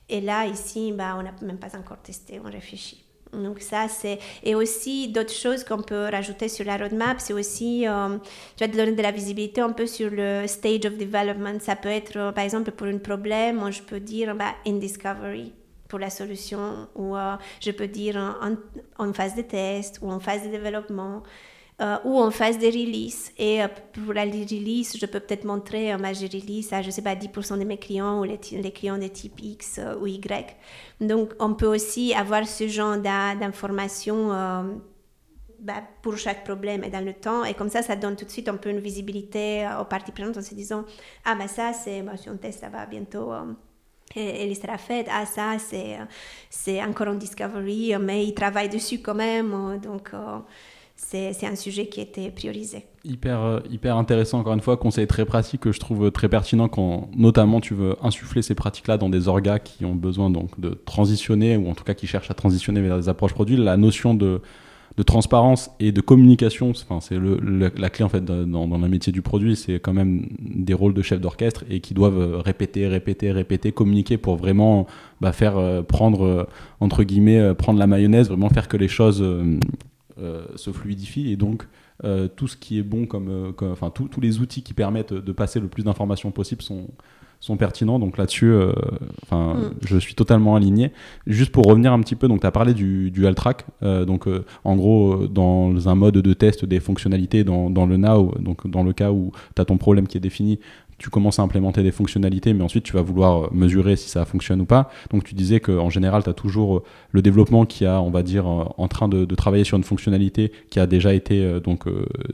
[0.09, 3.10] Et là, ici, bah, on n'a même pas encore testé, on réfléchit.
[3.33, 4.19] Donc ça, c'est...
[4.43, 8.19] Et aussi, d'autres choses qu'on peut rajouter sur la roadmap, c'est aussi, euh,
[8.57, 11.61] tu vas te donner de la visibilité un peu sur le stage of development.
[11.61, 15.53] Ça peut être, euh, par exemple, pour un problème, je peux dire bah, in discovery
[15.89, 18.17] pour la solution, ou euh, je peux dire
[18.99, 21.23] en, phase de test, ou en phase de développement.
[21.81, 23.33] Euh, ou en phase de release.
[23.39, 27.01] Et euh, pour la release, je peux peut-être montrer euh, ma release à, je sais
[27.01, 28.39] pas, 10% de mes clients ou les,
[28.71, 30.57] clients de type X ou Y.
[31.01, 34.29] Donc, on peut aussi avoir ce genre d'informations
[35.61, 37.45] bah, pour chaque problème et dans le temps.
[37.45, 40.37] Et comme ça, ça donne tout de suite un peu une visibilité aux parties prenantes
[40.37, 40.85] en se disant,
[41.25, 43.33] ah, ben ça, c'est, bah, si on teste, ça va bientôt
[44.17, 45.07] il sera fait.
[45.11, 45.57] Ah, ça,
[46.51, 49.79] c'est, encore en discovery, mais il travaille dessus quand même.
[49.83, 50.13] Donc,
[51.03, 52.85] c'est un sujet qui était priorisé.
[53.05, 56.69] Hyper, euh, hyper intéressant, encore une fois, conseil très pratique que je trouve très pertinent
[56.69, 60.71] quand notamment tu veux insuffler ces pratiques-là dans des orgas qui ont besoin donc de
[60.85, 63.57] transitionner ou en tout cas qui cherchent à transitionner vers des approches produits.
[63.57, 64.43] La notion de,
[64.97, 67.39] de transparence et de communication, c'est le,
[67.77, 70.95] la clé en fait dans, dans le métier du produit, c'est quand même des rôles
[70.95, 74.87] de chef d'orchestre et qui doivent répéter, répéter, répéter, communiquer pour vraiment
[75.21, 76.47] bah, faire euh, prendre,
[76.79, 79.59] entre guillemets, prendre la mayonnaise, vraiment faire que les choses euh,
[80.57, 81.67] se fluidifie et donc
[82.05, 85.33] euh, tout ce qui est bon comme, euh, enfin tous les outils qui permettent de
[85.33, 86.89] passer le plus d'informations possible sont
[87.43, 87.99] sont pertinents.
[87.99, 88.53] Donc là-dessus,
[89.23, 89.75] enfin, mm.
[89.87, 90.93] je suis totalement aligné.
[91.27, 94.29] Juste pour revenir un petit peu, donc tu as parlé du, du track donc
[94.63, 98.83] en gros, dans un mode de test des fonctionnalités dans, dans le now, donc dans
[98.83, 100.59] le cas où tu as ton problème qui est défini,
[101.01, 104.27] tu commences à implémenter des fonctionnalités, mais ensuite tu vas vouloir euh, mesurer si ça
[104.27, 104.91] fonctionne ou pas.
[105.11, 108.23] Donc tu disais qu'en général, tu as toujours euh, le développement qui a, on va
[108.23, 111.85] dire, euh, en train de, travailler sur une fonctionnalité qui a déjà été donc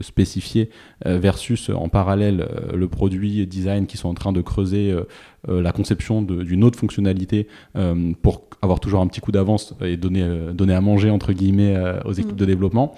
[0.01, 0.69] spécifiée
[1.05, 4.93] versus en parallèle le produit design qui sont en train de creuser
[5.47, 7.47] la conception d'une autre fonctionnalité
[8.21, 12.13] pour avoir toujours un petit coup d'avance et donner, donner à manger entre guillemets aux
[12.13, 12.37] équipes mm.
[12.39, 12.95] de développement.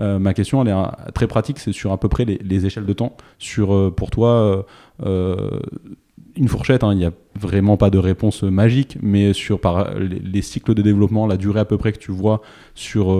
[0.00, 2.92] Euh, ma question, elle est très pratique, c'est sur à peu près les, échelles de
[2.94, 3.16] temps.
[3.38, 4.64] Sur, pour toi,
[5.04, 9.60] une fourchette, hein, il n'y a vraiment pas de réponse magique, mais sur
[9.98, 12.42] les, cycles de développement, la durée à peu près que tu vois
[12.74, 13.18] sur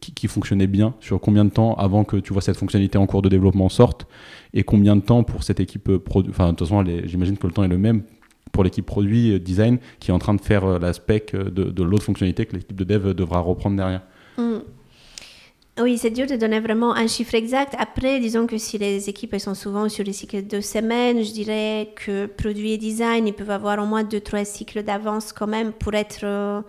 [0.00, 3.22] qui, fonctionnait bien, sur combien de temps avant que tu vois cette fonctionnalité en cours
[3.22, 4.06] de développement sorte,
[4.54, 6.30] et combien de temps pour cette équipe produit.
[6.30, 8.02] Enfin, de toute façon, j'imagine que le temps est le même
[8.52, 12.46] pour l'équipe produit design qui est en train de faire la spec de, l'autre fonctionnalité
[12.46, 14.02] que l'équipe de dev devra reprendre derrière.
[14.38, 14.58] Mm.
[15.78, 17.74] Oui, c'est dur de donner vraiment un chiffre exact.
[17.78, 21.92] Après, disons que si les équipes sont souvent sur des cycles de semaines, je dirais
[21.96, 25.74] que produit et design, ils peuvent avoir au moins deux, trois cycles d'avance quand même
[25.74, 26.62] pour être euh,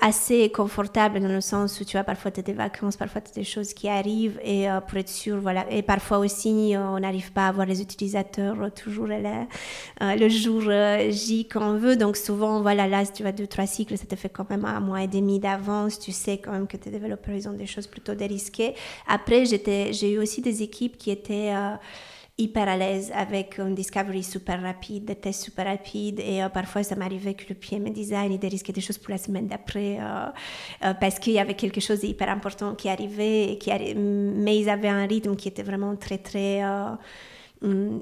[0.00, 3.88] assez confortable dans le sens où tu as parfois des vacances, parfois des choses qui
[3.88, 5.70] arrivent et euh, pour être sûr, voilà.
[5.70, 10.62] Et parfois aussi, euh, on n'arrive pas à voir les utilisateurs toujours le jour
[11.10, 11.94] J qu'on veut.
[11.96, 14.64] Donc souvent, voilà, là, si tu as deux, trois cycles, ça te fait quand même
[14.64, 16.00] un mois et demi d'avance.
[16.00, 18.74] Tu sais quand même que tes développeurs, ils ont des choses plutôt dérisquées.
[19.06, 21.52] Après, j'ai eu aussi des équipes qui étaient
[22.38, 26.20] hyper à l'aise avec un discovery super rapide, des tests super rapides.
[26.20, 29.18] Et euh, parfois, ça m'arrivait que le PM design, il dérisquait des choses pour la
[29.18, 30.26] semaine d'après euh,
[30.84, 33.58] euh, parce qu'il y avait quelque chose d'hyper important qui arrivait.
[33.96, 36.62] Mais ils avaient un rythme qui était vraiment très, très
[37.60, 37.98] mm,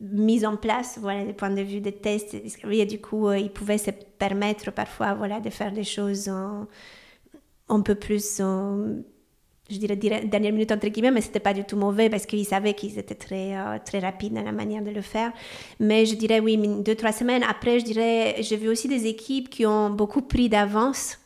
[0.00, 3.78] mis en place, voilà, du point de vue des tests et du coup, ils pouvaient
[3.78, 8.40] se permettre parfois, voilà, de faire des choses un peu plus
[9.70, 12.74] je dirais dernière minute entre guillemets, mais c'était pas du tout mauvais parce qu'ils savaient
[12.74, 15.32] qu'ils étaient très, euh, très rapides dans la manière de le faire.
[15.80, 19.48] Mais je dirais oui, deux, trois semaines après, je dirais, j'ai vu aussi des équipes
[19.48, 21.18] qui ont beaucoup pris d'avance.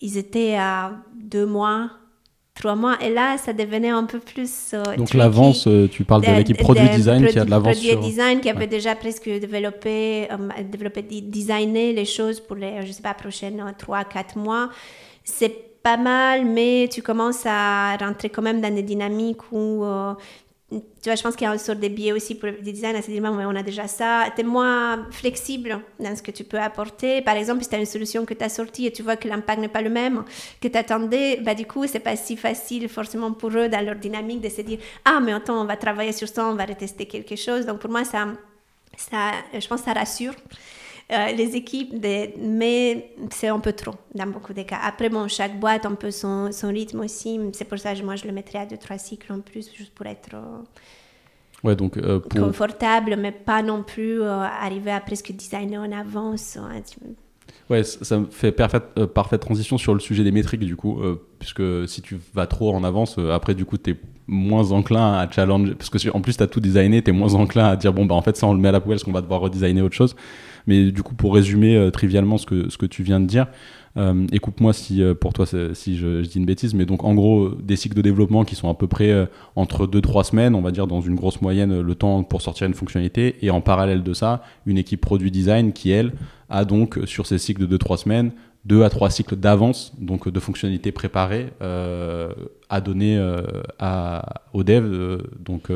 [0.00, 1.90] Ils étaient à deux mois,
[2.58, 2.96] trois mois.
[3.00, 4.72] Et là, ça devenait un peu plus.
[4.74, 7.94] Euh, Donc l'avance, euh, tu parles de, l'équipe produit design qui a de l'avance sur.
[7.94, 10.36] Produit design qui avait déjà presque développé, euh,
[10.70, 14.70] développé, designé les choses pour les, je sais pas, prochaines trois, quatre mois.
[15.24, 19.84] C'est pas mal, mais tu commences à rentrer quand même dans des dynamiques où
[20.70, 22.94] tu vois, je pense qu'il y a une sorte de biais aussi pour le design,
[22.94, 24.26] à se dire, mais on a déjà ça.
[24.34, 27.22] Tu es moins flexible dans ce que tu peux apporter.
[27.22, 29.26] Par exemple, si tu as une solution que tu as sortie et tu vois que
[29.28, 30.24] l'impact n'est pas le même
[30.60, 33.94] que tu attendais, bah, du coup, c'est pas si facile forcément pour eux dans leur
[33.96, 37.06] dynamique de se dire, ah, mais attends, on va travailler sur ça, on va retester
[37.06, 37.64] quelque chose.
[37.64, 38.26] Donc, pour moi, ça,
[38.94, 40.34] ça je pense que ça rassure.
[41.10, 41.94] Euh, les équipes,
[42.38, 44.78] mais c'est un peu trop dans beaucoup de cas.
[44.82, 47.40] Après, bon, chaque boîte a un peu son, son rythme aussi.
[47.54, 49.94] C'est pour ça que moi, je le mettrais à deux, trois cycles en plus, juste
[49.94, 50.58] pour être euh,
[51.64, 56.58] ouais, donc, euh, confortable, mais pas non plus arriver à presque designer en avance.
[56.58, 56.82] Hein,
[57.70, 61.00] ouais, ça me fait parfaite, parfaite transition sur le sujet des métriques, du coup,
[61.38, 63.96] puisque si tu vas trop en avance, après, du coup, tu es
[64.28, 67.34] moins enclin à challenger, parce que en plus, tu as tout designé, tu es moins
[67.34, 69.04] enclin à dire, bon, bah, en fait, ça, on le met à la poubelle, parce
[69.04, 70.14] qu'on va devoir redesigner autre chose.
[70.68, 73.46] Mais du coup, pour résumer euh, trivialement ce que, ce que tu viens de dire,
[73.96, 74.26] euh,
[74.60, 77.74] moi si euh, pour toi si je, dis une bêtise, mais donc en gros des
[77.74, 81.00] cycles de développement qui sont à peu près entre 2-3 semaines, on va dire dans
[81.00, 84.76] une grosse moyenne le temps pour sortir une fonctionnalité, et en parallèle de ça, une
[84.76, 86.12] équipe produit design qui elle
[86.50, 88.32] a donc sur ces cycles de 2-3 semaines
[88.64, 93.18] 2 à 3 cycles d'avance, donc de fonctionnalités préparées à donner
[93.78, 95.70] à, aux devs, donc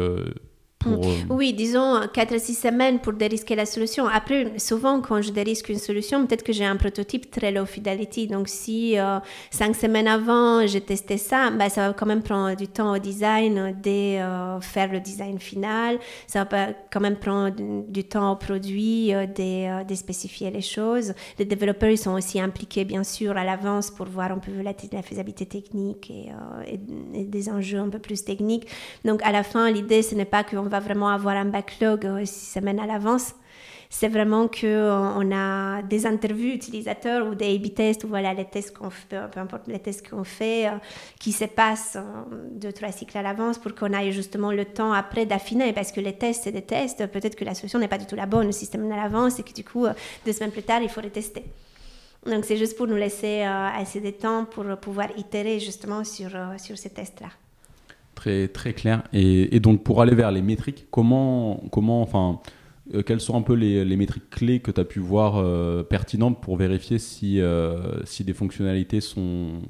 [0.87, 4.07] Euh, oui, disons 4 à 6 semaines pour dérisquer la solution.
[4.07, 8.26] Après, souvent, quand je dérisque une solution, peut-être que j'ai un prototype très low fidelity.
[8.26, 9.18] Donc, si euh,
[9.51, 12.99] 5 semaines avant, j'ai testé ça, bah, ça va quand même prendre du temps au
[12.99, 15.99] design de euh, faire le design final.
[16.26, 17.55] Ça va quand même prendre
[17.89, 21.14] du temps au produit euh, de, de, spécifier les choses.
[21.39, 24.72] Les développeurs, ils sont aussi impliqués, bien sûr, à l'avance pour voir un peu la,
[24.93, 26.30] la faisabilité technique et,
[26.72, 28.66] et, des enjeux un peu plus techniques.
[29.05, 32.25] Donc, à la fin, l'idée, ce n'est pas qu'on va vraiment avoir un backlog euh,
[32.25, 33.35] six semaines à l'avance.
[33.91, 38.47] C'est vraiment qu'on euh, a des interviews utilisateurs ou des A-B tests, ou voilà, les
[38.47, 40.79] tests qu'on fait, peu importe les tests qu'on fait, euh,
[41.20, 41.99] qui se passent
[42.53, 45.75] deux, trois cycles à l'avance pour qu'on ait justement le temps après d'affiner.
[45.75, 47.07] Parce que les tests, c'est des tests.
[47.07, 49.43] Peut-être que la solution n'est pas du tout la bonne, le système à l'avance, et
[49.43, 49.87] que du coup,
[50.25, 51.45] deux semaines plus tard, il faut retester.
[52.25, 56.79] Donc, c'est juste pour nous laisser assez de temps pour pouvoir itérer justement sur, sur
[56.79, 57.41] ces tests-là.
[58.23, 59.03] Très, très clair.
[59.12, 62.39] Et, donc, pour aller vers les métriques, comment, comment enfin,
[62.95, 65.83] euh, quelles sont un peu les, les métriques clés que tu as pu voir euh,
[65.83, 69.62] pertinentes pour vérifier si, euh, si des fonctionnalités sont,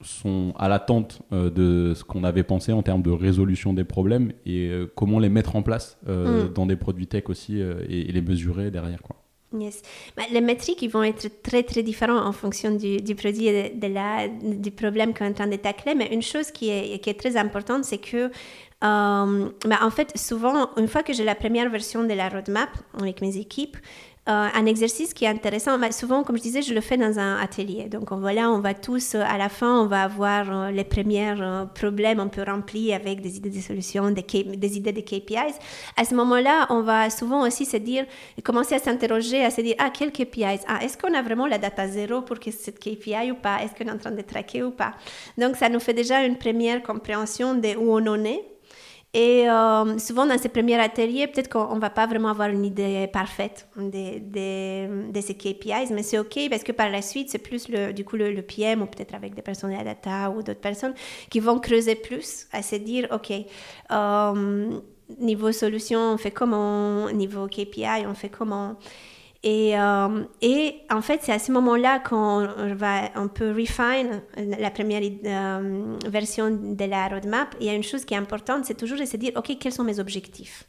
[0.00, 4.70] sont à l'attente de ce qu'on avait pensé en termes de résolution des problèmes et
[4.94, 6.52] comment les mettre en place mm.
[6.54, 9.17] dans des produits tech aussi et, et les mesurer derrière quoi.
[9.50, 13.72] Bah, les métriques vont être très très différents en fonction du, du produit et
[14.42, 15.94] du problème qu'on est en train de tacler.
[15.94, 18.30] Mais une chose qui est, très importante, c'est que
[18.84, 22.68] euh, bah, en fait, souvent, une fois que j'ai la première version de la roadmap
[23.00, 23.76] avec mes équipes,
[24.30, 25.78] un exercice qui est intéressant.
[25.78, 27.84] Mais souvent, comme je disais, je le fais dans un atelier.
[27.84, 31.34] Donc voilà, on va tous, euh, à la fin, on va avoir euh, les premiers
[31.74, 35.54] problèmes un peu remplis avec des idées de solutions, des, idées de KPIs.
[35.96, 38.04] À ce moment-là, on va souvent aussi se dire,
[38.42, 41.58] commencer à s'interroger, à se dire, ah, quels KPIs Ah, est-ce qu'on a vraiment la
[41.58, 43.62] data zéro pour que cette KPI ou pas?
[43.62, 44.92] Est-ce qu'on est en train de traquer ou pas?
[45.36, 48.42] Donc ça nous fait déjà une première compréhension de où on en est
[49.14, 52.64] et euh, souvent, dans ces premiers ateliers, peut-être qu'on ne va pas vraiment avoir une
[52.64, 57.30] idée parfaite de, de, de ces KPIs, mais c'est OK parce que par la suite,
[57.30, 59.84] c'est plus le, du coup le, le PM ou peut-être avec des personnes de la
[59.84, 60.94] data ou d'autres personnes
[61.30, 63.32] qui vont creuser plus à se dire OK,
[63.90, 64.70] euh,
[65.18, 68.76] niveau solution, on fait comment, niveau KPI, on fait comment?
[69.44, 74.70] Et, euh, et, en fait, c'est à ce moment-là qu'on va un peu refine la
[74.70, 77.54] première euh, version de la roadmap.
[77.60, 79.72] Il y a une chose qui est importante, c'est toujours de se dire, OK, quels
[79.72, 80.64] sont mes objectifs?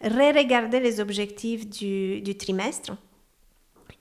[0.00, 2.92] Re-regarder les objectifs du, trimestre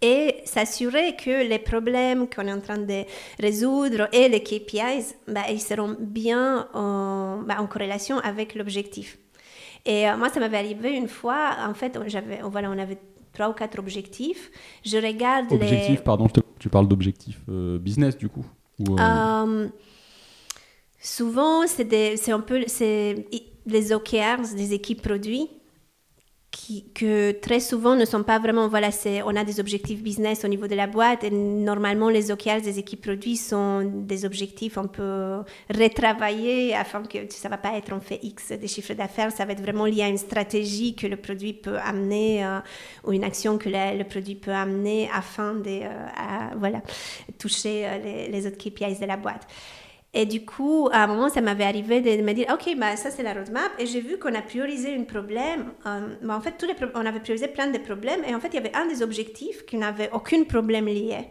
[0.02, 3.04] et s'assurer que les problèmes qu'on est en train de
[3.40, 9.18] résoudre et les KPIs, bah, ils seront bien en, bah, corrélation avec l'objectif.
[9.86, 11.98] Et euh, moi, ça m'avait arrivé une fois, en fait,
[12.44, 12.98] voilà, on avait
[13.36, 14.52] trois ou quatre objectifs.
[14.84, 16.28] Je regarde objectifs, pardon,
[16.58, 18.46] tu parles d'objectifs euh, business du coup
[18.82, 19.68] euh, euh,
[21.00, 22.66] Souvent, c'est un peu
[23.68, 25.48] les OKRs des équipes produits
[26.56, 28.90] qui, que très souvent ne sont pas vraiment, voilà,
[29.26, 32.80] on a des objectifs business au niveau de la boîte et normalement les OKRs des
[32.80, 35.40] équipes produits sont des objectifs un peu
[35.70, 39.52] retravaillés afin que ça va pas être en fait X des chiffres d'affaires, ça va
[39.52, 42.60] être vraiment lié à une stratégie que le produit peut amener euh,
[43.04, 45.90] ou une action que le, produit peut amener afin de euh,
[46.58, 46.82] voilà,
[47.38, 49.46] toucher euh, les autres KPIs de la boîte.
[50.18, 53.12] Et du coup, à un moment, ça m'avait arrivé de me dire, OK, bah, ça
[53.12, 53.70] c'est la roadmap.
[53.78, 55.74] Et j'ai vu qu'on a priorisé un problème.
[55.86, 58.22] Euh, bah, en fait, tous les on avait priorisé plein de problèmes.
[58.26, 61.28] Et en fait, il y avait un des objectifs qui n'avait aucun problème lié.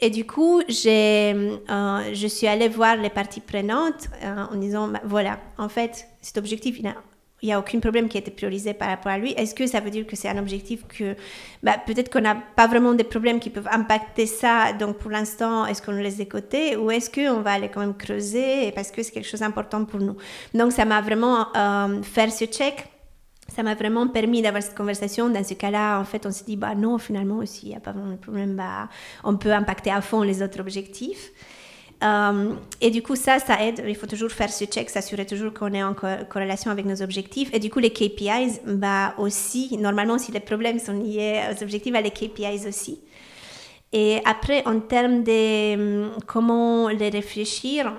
[0.00, 1.34] Et du coup, j'ai,
[1.68, 6.06] euh, je suis allée voir les parties prenantes euh, en disant, bah, voilà, en fait,
[6.22, 6.94] cet objectif, il a
[7.44, 9.32] il n'y a aucun problème qui a été priorisé par rapport à lui.
[9.32, 11.14] Est-ce que ça veut dire que c'est un objectif que
[11.62, 15.66] bah, peut-être qu'on n'a pas vraiment des problèmes qui peuvent impacter ça, donc pour l'instant,
[15.66, 18.90] est-ce qu'on le laisse de côté ou est-ce qu'on va aller quand même creuser parce
[18.90, 20.16] que c'est quelque chose d'important pour nous
[20.54, 22.86] Donc ça m'a vraiment euh, fait ce check.
[23.54, 25.28] Ça m'a vraiment permis d'avoir cette conversation.
[25.28, 27.80] Dans ce cas-là, en fait, on s'est dit, bah non, finalement, aussi, il n'y a
[27.80, 28.88] pas vraiment de problème, bah,
[29.22, 31.30] on peut impacter à fond les autres objectifs.
[32.04, 33.82] Euh, et du coup, ça, ça aide.
[33.86, 37.50] Il faut toujours faire ce check, s'assurer toujours qu'on est en corrélation avec nos objectifs.
[37.54, 41.94] Et du coup, les KPIs, bah aussi, normalement, si les problèmes sont liés aux objectifs,
[41.94, 43.00] à les KPIs aussi.
[43.92, 47.92] Et après, en termes de hum, comment les réfléchir,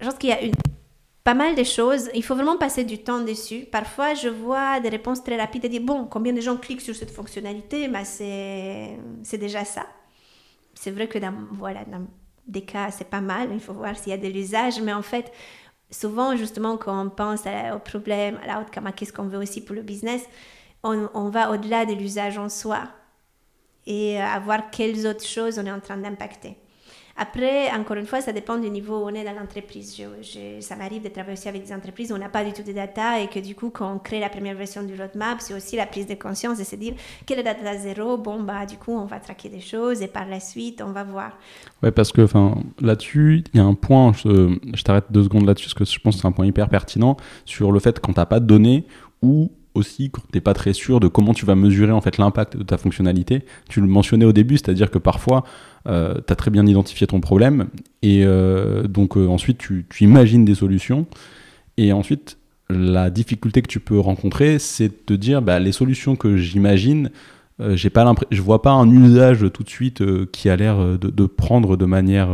[0.00, 0.52] je pense qu'il y a une,
[1.24, 2.10] pas mal de choses.
[2.14, 3.66] Il faut vraiment passer du temps dessus.
[3.72, 6.94] Parfois, je vois des réponses très rapides et dire, bon, combien de gens cliquent sur
[6.94, 7.88] cette fonctionnalité?
[7.88, 9.86] Bah, C'est déjà ça.
[10.74, 11.18] C'est vrai que
[11.52, 12.06] voilà, dans
[12.46, 15.02] des cas, c'est pas mal, il faut voir s'il y a de l'usage, mais en
[15.02, 15.32] fait,
[15.90, 17.42] souvent, justement, quand on pense
[17.74, 20.22] au problème, à l'outcome, à qu'est-ce qu'on veut aussi pour le business,
[20.82, 22.88] on, on va au-delà de l'usage en soi
[23.86, 26.56] et à voir quelles autres choses on est en train d'impacter.
[27.18, 30.02] Après, encore une fois, ça dépend du niveau où on est dans l'entreprise.
[30.60, 32.72] ça m'arrive de travailler aussi avec des entreprises où on n'a pas du tout de
[32.72, 35.76] data et que du coup, quand on crée la première version du roadmap, c'est aussi
[35.76, 36.94] la prise de conscience de se dire
[37.24, 38.18] quelle est la data zéro?
[38.18, 41.04] Bon, bah, du coup, on va traquer des choses et par la suite, on va
[41.04, 41.32] voir.
[41.82, 42.26] Ouais, parce que
[42.80, 46.16] là-dessus, il y a un point, je, t'arrête deux secondes là-dessus, parce que je pense
[46.16, 48.86] que c'est un point hyper pertinent sur le fait quand tu pas de données
[49.22, 52.18] ou aussi quand tu n'es pas très sûr de comment tu vas mesurer en fait
[52.18, 53.44] l'impact de ta fonctionnalité.
[53.68, 55.44] Tu le mentionnais au début, c'est-à-dire que parfois
[55.86, 57.68] euh, tu as très bien identifié ton problème
[58.02, 61.06] et euh, donc euh, ensuite tu, tu, imagines des solutions
[61.76, 66.16] et ensuite la difficulté que tu peux rencontrer c'est de te dire bah, les solutions
[66.16, 67.10] que j'imagine
[67.58, 67.90] euh, j'ai
[68.30, 71.76] je vois pas un usage tout de suite euh, qui a l'air euh, de, prendre
[71.78, 72.28] de manière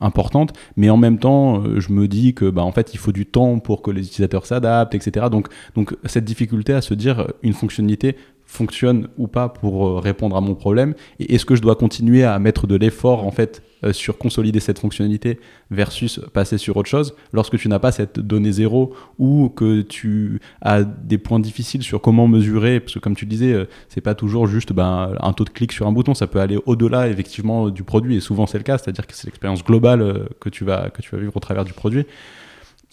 [0.00, 3.26] importante, mais en même temps, je me dis que bah en fait, il faut du
[3.26, 5.26] temps pour que les utilisateurs s'adaptent, etc.
[5.74, 8.16] Donc cette difficulté à se dire une fonctionnalité
[8.50, 12.24] fonctionne ou pas pour euh, répondre à mon problème et est-ce que je dois continuer
[12.24, 15.38] à mettre de l'effort en fait euh, sur consolider cette fonctionnalité
[15.70, 20.40] versus passer sur autre chose lorsque tu n'as pas cette donnée zéro ou que tu
[20.62, 22.80] as des points difficiles sur comment mesurer?
[22.80, 25.70] Parce que comme tu disais euh, c'est pas toujours juste ben, un taux de clic
[25.70, 28.78] sur un bouton ça peut aller au-delà effectivement du produit et souvent c'est le cas
[28.78, 31.72] c'est-à-dire que c'est l'expérience globale que tu vas que tu vas vivre au travers du
[31.72, 32.04] produit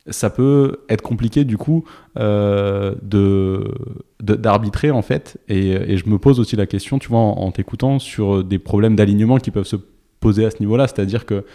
[0.09, 1.83] ça peut être compliqué du coup
[2.17, 3.73] euh, de
[4.19, 5.37] d'arbitrer en fait.
[5.47, 8.95] Et, et, je me pose aussi la question tu vois en, t'écoutant sur des problèmes
[8.95, 9.77] d'alignement qui peuvent se
[10.19, 10.87] poser à ce niveau-là.
[10.87, 11.45] C'est-à-dire que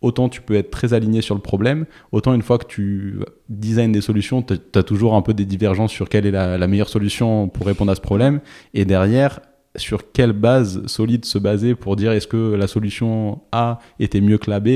[0.00, 3.20] autant tu peux être très aligné sur le problème autant une fois que tu
[3.50, 6.66] designes des solutions tu as toujours un peu des divergences sur quelle est la, la
[6.66, 8.40] meilleure solution pour répondre à ce problème.
[8.72, 9.40] Et derrière
[9.76, 14.38] sur quelle base solide se baser pour dire est-ce que la solution A était mieux
[14.38, 14.68] que la B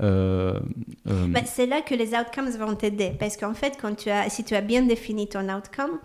[0.00, 0.58] euh,
[1.08, 3.12] euh, C'est là que les outcomes vont t'aider.
[3.18, 5.98] Parce qu'en fait, quand tu as, si tu as bien défini ton outcome,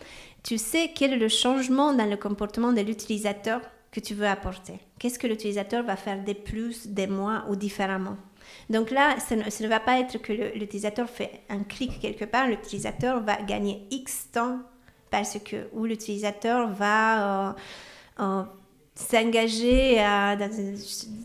[0.44, 4.74] tu sais quel est le changement dans le comportement de l'utilisateur que tu veux apporter.
[5.00, 8.18] Qu'est-ce que l'utilisateur va faire des plus, des moins ou différemment.
[8.70, 13.24] Donc là, ça ne, va pas être que l'utilisateur fait un clic quelque part, l'utilisateur
[13.24, 14.60] va gagner X temps
[15.10, 17.50] parce que, ou l'utilisateur va...
[17.50, 17.54] Euh,
[18.20, 18.44] euh,
[18.96, 20.36] s'engager euh,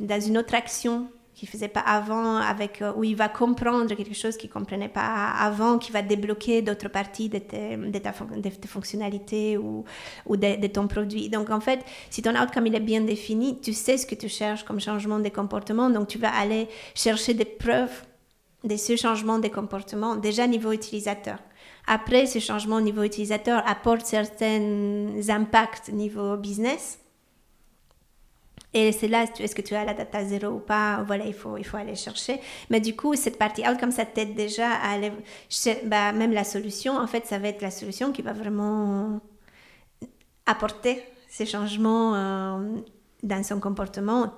[0.01, 4.37] dans, une autre action qu'il faisait pas avant, euh, où il va comprendre quelque chose
[4.37, 9.85] qu'il comprenait pas avant, qui va débloquer d'autres parties de, tes, fonctionnalités ou,
[10.29, 11.29] de, ton produit.
[11.29, 11.81] Donc en fait,
[12.11, 15.29] si ton outcome est bien défini, tu sais ce que tu cherches comme changement de
[15.29, 18.03] comportement, donc tu vas aller chercher des preuves
[18.65, 21.39] de ce changement de comportement déjà niveau utilisateur.
[21.87, 26.99] Après, ce changement au niveau utilisateur apporte certains impacts niveau business.
[28.73, 31.03] Et c'est là, est-ce que tu as la data zéro ou pas?
[31.03, 32.41] Voilà, il faut, il faut aller chercher.
[32.71, 35.13] Mais du coup, cette partie out, comme ça t'aide déjà à aller...
[35.87, 39.21] Bah, même la solution, en fait, ça va être la solution qui va vraiment
[40.47, 42.77] apporter ces changements euh,
[43.25, 44.33] dans son comportement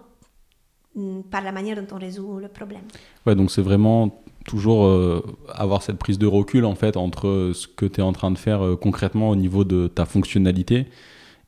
[0.94, 2.84] mm, par la manière dont on résout le problème.
[3.26, 7.66] Ouais, donc c'est vraiment toujours euh, avoir cette prise de recul en fait entre ce
[7.66, 10.86] que tu es en train de faire euh, concrètement au niveau de ta fonctionnalité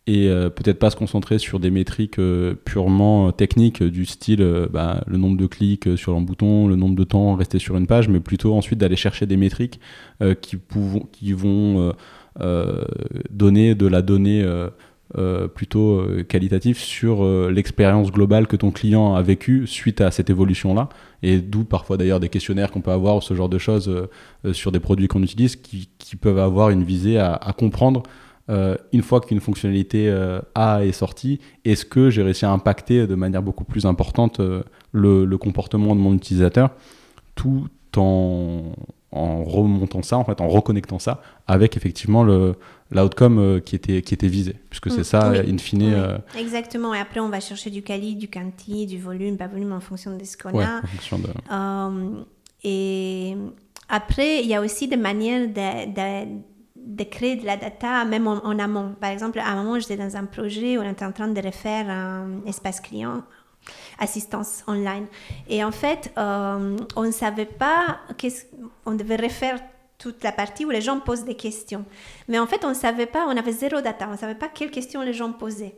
[0.07, 2.21] et euh, peut-être pas se concentrer sur des métriques
[2.65, 7.05] purement techniques du style bah, le nombre de clics sur un bouton, le nombre de
[7.05, 9.81] temps resté sur une page, mais plutôt ensuite d'aller chercher des métriques
[10.43, 10.59] qui,
[11.11, 11.95] qui vont
[13.31, 14.45] donner de la donnée
[15.55, 20.89] plutôt qualitatif sur l'expérience globale que ton client a vécue suite à cette évolution-là,
[21.23, 24.09] et d'où parfois d'ailleurs des questionnaires qu'on peut avoir, ce genre de choses
[24.53, 28.03] sur des produits qu'on utilise, qui, peuvent avoir une visée à, comprendre
[28.51, 33.07] euh, une fois qu'une fonctionnalité euh, A est sortie, est-ce que j'ai réussi à impacter
[33.07, 36.71] de manière beaucoup plus importante euh, le, comportement de mon utilisateur,
[37.35, 38.75] tout en,
[39.13, 42.57] remontant ça, en fait, en reconnectant ça avec effectivement le
[42.91, 45.05] l'outcome qui était qui était visé, puisque c'est mm.
[45.05, 46.21] ça, in fine.
[46.39, 46.95] Exactement.
[46.95, 50.17] Et après, on va chercher du quali, du quanti, du volume, pas volume en fonction
[50.17, 50.81] de ce qu'on a.
[52.63, 53.37] et
[53.89, 56.55] après, il y a aussi des manières de
[56.85, 58.95] de créer de la data, même en, amont.
[59.01, 61.41] Par exemple, à un moment, j'étais dans un projet où on était en train de
[61.41, 63.23] refaire un espace client,
[63.99, 65.07] assistance online.
[65.49, 68.45] Et en fait, euh, on ne savait pas qu'est-ce
[68.85, 69.59] on devait refaire
[69.99, 71.85] toute la partie où les gens posent des questions.
[72.29, 74.49] Mais en fait, on ne savait pas, on avait zéro data, on ne savait pas
[74.49, 75.77] quelles questions les gens posaient.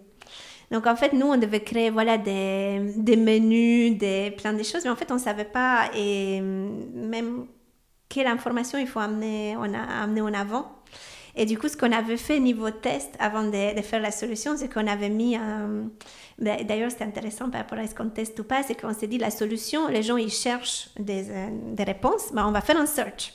[0.71, 2.81] Donc en fait, nous, on devait créer voilà, des,
[3.17, 7.47] menus, des, plein de choses, mais en fait, on ne savait pas et même
[8.09, 10.73] quelle information il faut amener, on a, en avant.
[11.39, 14.73] Et du coup, ce qu'on avait fait niveau test avant de, faire la solution, c'est
[14.73, 15.37] qu'on avait mis.
[16.39, 19.07] Ben, d'ailleurs, c'est intéressant par rapport à ce qu'on teste ou pas, c'est qu'on s'est
[19.07, 22.79] dit la solution, les gens, ils cherchent des, euh, des réponses, ben, on va faire
[22.79, 23.33] un search.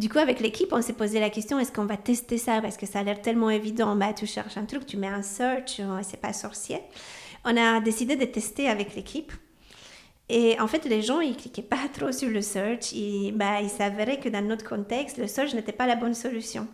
[0.00, 2.62] Du coup, avec l'équipe, on s'est posé la question est-ce qu'on va tester ça?
[2.62, 3.94] Parce que ça a l'air tellement évident.
[3.96, 6.78] Bah, tu cherches un truc, tu mets un search, euh, c'est pas sorcier.
[7.44, 9.30] On a décidé de tester avec l'équipe.
[10.30, 12.94] Et en fait, les gens, ils cliquaient pas trop sur le search.
[13.34, 16.66] bah, il s'avérait que dans notre contexte, le search n'était pas la bonne solution.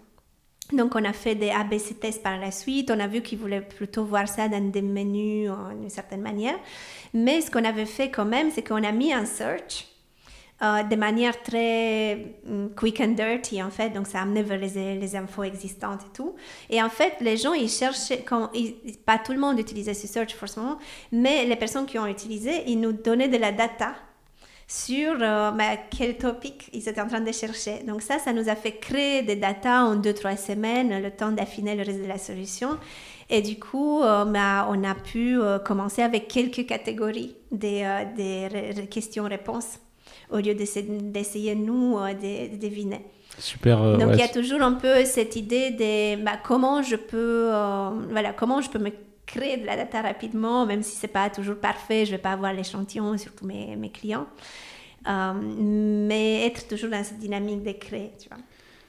[0.72, 2.92] Donc, on a fait des ABC tests par la suite.
[2.92, 5.50] On a vu qu'ils voulaient plutôt voir ça dans des menus
[5.80, 6.60] d'une certaine manière.
[7.12, 9.95] Mais ce qu'on avait fait quand même, c'est qu'on a mis un search
[10.62, 13.90] euh, de manière très mm, quick and dirty, en fait.
[13.90, 16.34] Donc, ça amenait vers les, infos existantes et tout.
[16.70, 18.24] Et en fait, les gens, ils cherchaient,
[19.04, 20.78] pas tout le monde utilisait ce search forcément,
[21.12, 23.94] mais les personnes qui ont utilisé, ils nous donnaient de la data
[24.66, 27.82] sur euh, bah, quel topic ils étaient en train de chercher.
[27.86, 31.32] Donc ça, ça nous a fait créer des data en deux, trois semaines, le temps
[31.32, 32.78] d'affiner le reste de la solution.
[33.28, 37.86] Et du coup, euh, bah, on a pu euh, commencer avec quelques catégories des,
[38.16, 39.80] des questions-réponses
[40.30, 43.04] au lieu d'essayer, nous, de, deviner.
[43.38, 43.98] Super.
[43.98, 47.50] Donc il y a toujours un peu cette idée de bah, comment je peux,
[48.10, 48.90] voilà, comment je peux me
[49.26, 52.52] créer de la data rapidement, même si c'est pas toujours parfait, je vais pas avoir
[52.52, 54.26] l'échantillon sur tous mes, mes clients.
[55.08, 58.38] Euh, mais être toujours dans cette dynamique de créer, tu vois.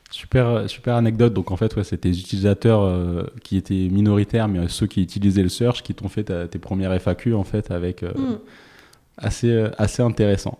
[0.09, 1.33] Super, super anecdote.
[1.33, 5.43] Donc en fait, ouais, c'était des utilisateurs euh, qui étaient minoritaires, mais ceux qui utilisaient
[5.43, 8.39] le search qui t'ont fait tes premières FAQ en fait avec euh, mm.
[9.17, 10.57] assez, assez intéressant.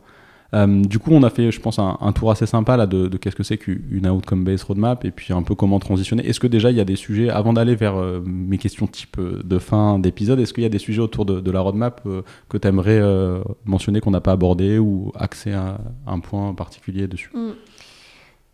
[0.53, 3.35] Euh, du coup, on a fait, je pense, un, tour assez sympa là de, qu'est-ce
[3.35, 6.27] que c'est qu'une outcome-based roadmap et puis un peu comment transitionner.
[6.27, 9.17] Est-ce que déjà il y a des sujets, avant d'aller vers euh, mes questions type
[9.19, 12.05] euh, de fin d'épisode, est-ce qu'il y a des sujets autour de, la roadmap
[12.49, 13.01] que tu aimerais
[13.65, 17.31] mentionner qu'on n'a pas abordé ou axer un, un point particulier dessus?
[17.33, 17.51] Mm.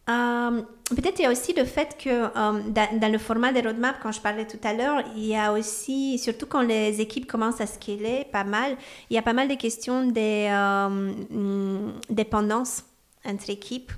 [0.10, 4.00] Euh, peut-être il y a aussi le fait que euh, dans, le format des roadmaps,
[4.04, 7.62] quand je parlais tout à l'heure, il y a aussi, surtout quand les équipes commencent
[7.62, 8.76] à scaler pas mal,
[9.10, 12.84] il y a pas mal de questions de euh, dépendance
[13.26, 13.92] entre équipes.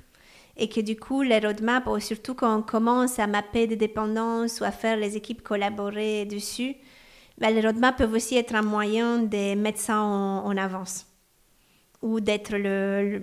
[0.58, 4.64] Et que du coup, les roadmaps, surtout quand on commence à mapper des dépendances ou
[4.64, 6.76] à faire les équipes collaborer dessus,
[7.36, 11.05] ben, les roadmaps peuvent aussi être un moyen de mettre ça en avance
[12.02, 13.20] ou d'être le,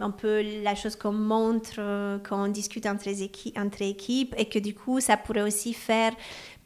[0.00, 4.74] un peu la chose qu'on montre euh, quand on discute entre, équipes, et que du
[4.74, 6.12] coup ça pourrait aussi faire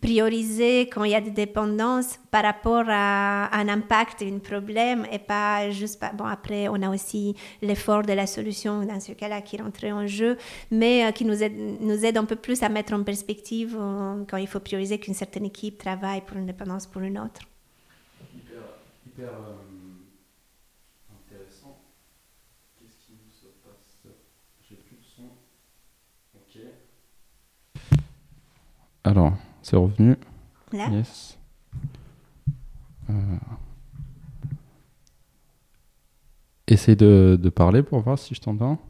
[0.00, 5.18] prioriser quand il y a des dépendances par rapport à un impact, un problème et
[5.18, 9.56] pas juste bon après on a aussi l'effort de la solution dans ce cas-là qui
[9.56, 10.36] rentre en jeu
[10.70, 14.22] mais euh, qui nous aide, nous aide un peu plus à mettre en perspective euh,
[14.28, 17.40] quand il faut prioriser qu'une certaine équipe travaille pour une dépendance pour une autre.
[19.06, 19.30] Hyper,
[29.06, 30.16] Alors, c'est revenu.
[30.72, 31.38] Là Yes.
[33.08, 33.12] Euh...
[36.66, 38.80] Essaye de, de, parler pour voir si je t'entends.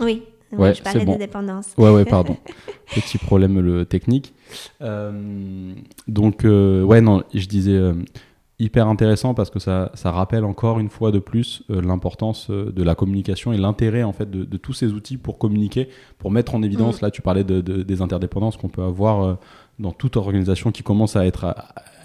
[0.00, 1.72] Oui, ouais, je parlais de dépendance.
[1.78, 2.36] Ouais, ouais, pardon.
[2.96, 4.34] Petit problème le technique.
[4.80, 5.72] Euh,
[6.08, 7.94] donc, euh, ouais, non, je disais euh,
[8.58, 12.94] hyper intéressant parce que ça, ça, rappelle encore une fois de plus l'importance de la
[12.94, 15.88] communication et l'intérêt en fait de, de, tous ces outils pour communiquer,
[16.18, 17.02] pour mettre en évidence.
[17.02, 17.04] Mm.
[17.04, 19.38] Là, tu parlais de, des interdépendances qu'on peut avoir
[19.78, 21.56] dans toute organisation qui commence à être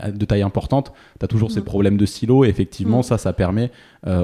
[0.07, 1.65] de taille importante, tu as toujours ces mm.
[1.65, 2.45] problèmes de silo.
[2.45, 3.03] Et effectivement, mm.
[3.03, 3.71] ça, ça permet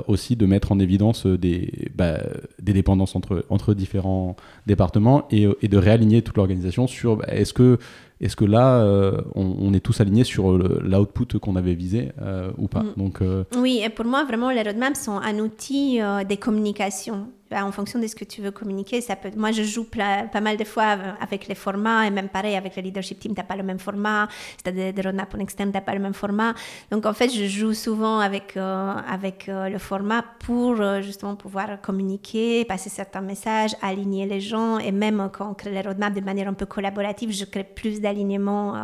[0.07, 2.19] aussi de mettre en évidence des, bah,
[2.61, 4.35] des dépendances entre, entre différents
[4.67, 7.77] départements et, et de réaligner toute l'organisation sur bah, est-ce que
[8.21, 12.67] est-ce que là, euh, on, est tous alignés sur l'output qu'on avait visé euh, ou
[12.67, 12.93] pas mm.
[12.95, 17.27] Donc, euh, Oui, et pour moi, vraiment, les roadmaps sont un outil de communication.
[17.51, 19.29] Bah, en fonction de ce que tu veux communiquer, ça peut...
[19.35, 22.81] moi je joue pas mal de fois avec les formats et même pareil avec le
[22.81, 25.69] leadership team, tu n'as pas le même format, si tu as des, roadmaps en externe,
[25.69, 26.55] tu n'as pas le même format.
[26.89, 32.89] Donc en fait, je joue souvent avec, avec le format pour justement pouvoir communiquer, passer
[32.89, 36.53] certains messages, aligner les gens et même quand on crée les roadmaps de manière un
[36.53, 38.79] peu collaborative, je crée plus d'alignement euh,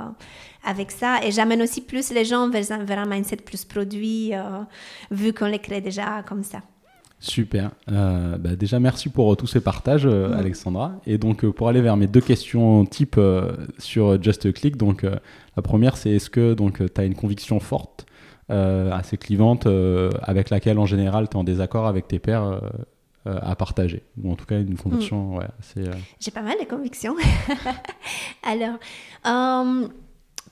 [0.66, 1.20] avec ça.
[1.24, 4.62] Et j'amène aussi plus les gens vers, vers un mindset plus produit, euh,
[5.10, 6.62] vu qu'on les crée déjà comme ça.
[7.20, 7.70] Super.
[7.92, 10.94] Euh, bah, déjà, merci pour tous ces partages, Alexandra.
[11.06, 13.20] Et donc, pour aller vers mes deux questions type
[13.78, 18.08] sur Just Click, donc la première, c'est est-ce que tu as une conviction forte,
[18.52, 19.68] assez clivante,
[20.22, 22.60] avec laquelle en général tu es en désaccord avec tes pairs
[23.28, 25.48] euh, à partager, ou en tout cas une conviction mm.
[25.60, 25.88] assez...
[25.88, 27.16] Euh, J'ai pas mal de convictions.
[28.42, 28.80] Alors,
[29.28, 29.88] euh,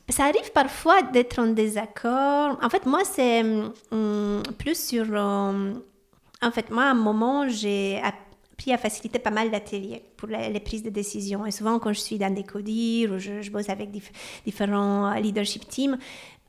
[0.07, 2.59] ça arrive parfois d'être en désaccord.
[2.61, 3.41] En fait, moi, c'est
[3.89, 5.15] hum, plus sur...
[5.15, 8.28] en fait, moi, à un moment, j'ai appris
[8.67, 11.45] à faciliter pas mal d'ateliers pour les, prises de décision.
[11.45, 13.89] Et souvent, quand je suis dans des codires ou je, bosse avec
[14.45, 15.97] différents leadership teams,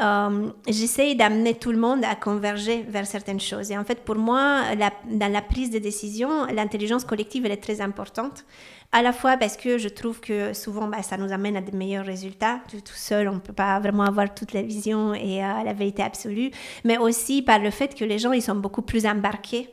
[0.01, 3.71] euh, j'essaye d'amener tout le monde à converger vers certaines choses.
[3.71, 4.63] Et en fait, pour moi,
[5.11, 8.45] dans la prise de décision, l'intelligence collective, elle est très importante.
[8.93, 11.77] À la fois parce que je trouve que souvent, bah, ça nous amène à de
[11.77, 12.61] meilleurs résultats.
[12.69, 16.03] Tout, seul, on ne peut pas vraiment avoir toute la vision et euh, la vérité
[16.03, 16.51] absolue.
[16.85, 19.69] Mais aussi par le fait que les gens, ils sont beaucoup plus embarqués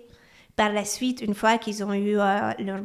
[0.58, 2.82] par la suite, une fois qu'ils ont eu euh, leur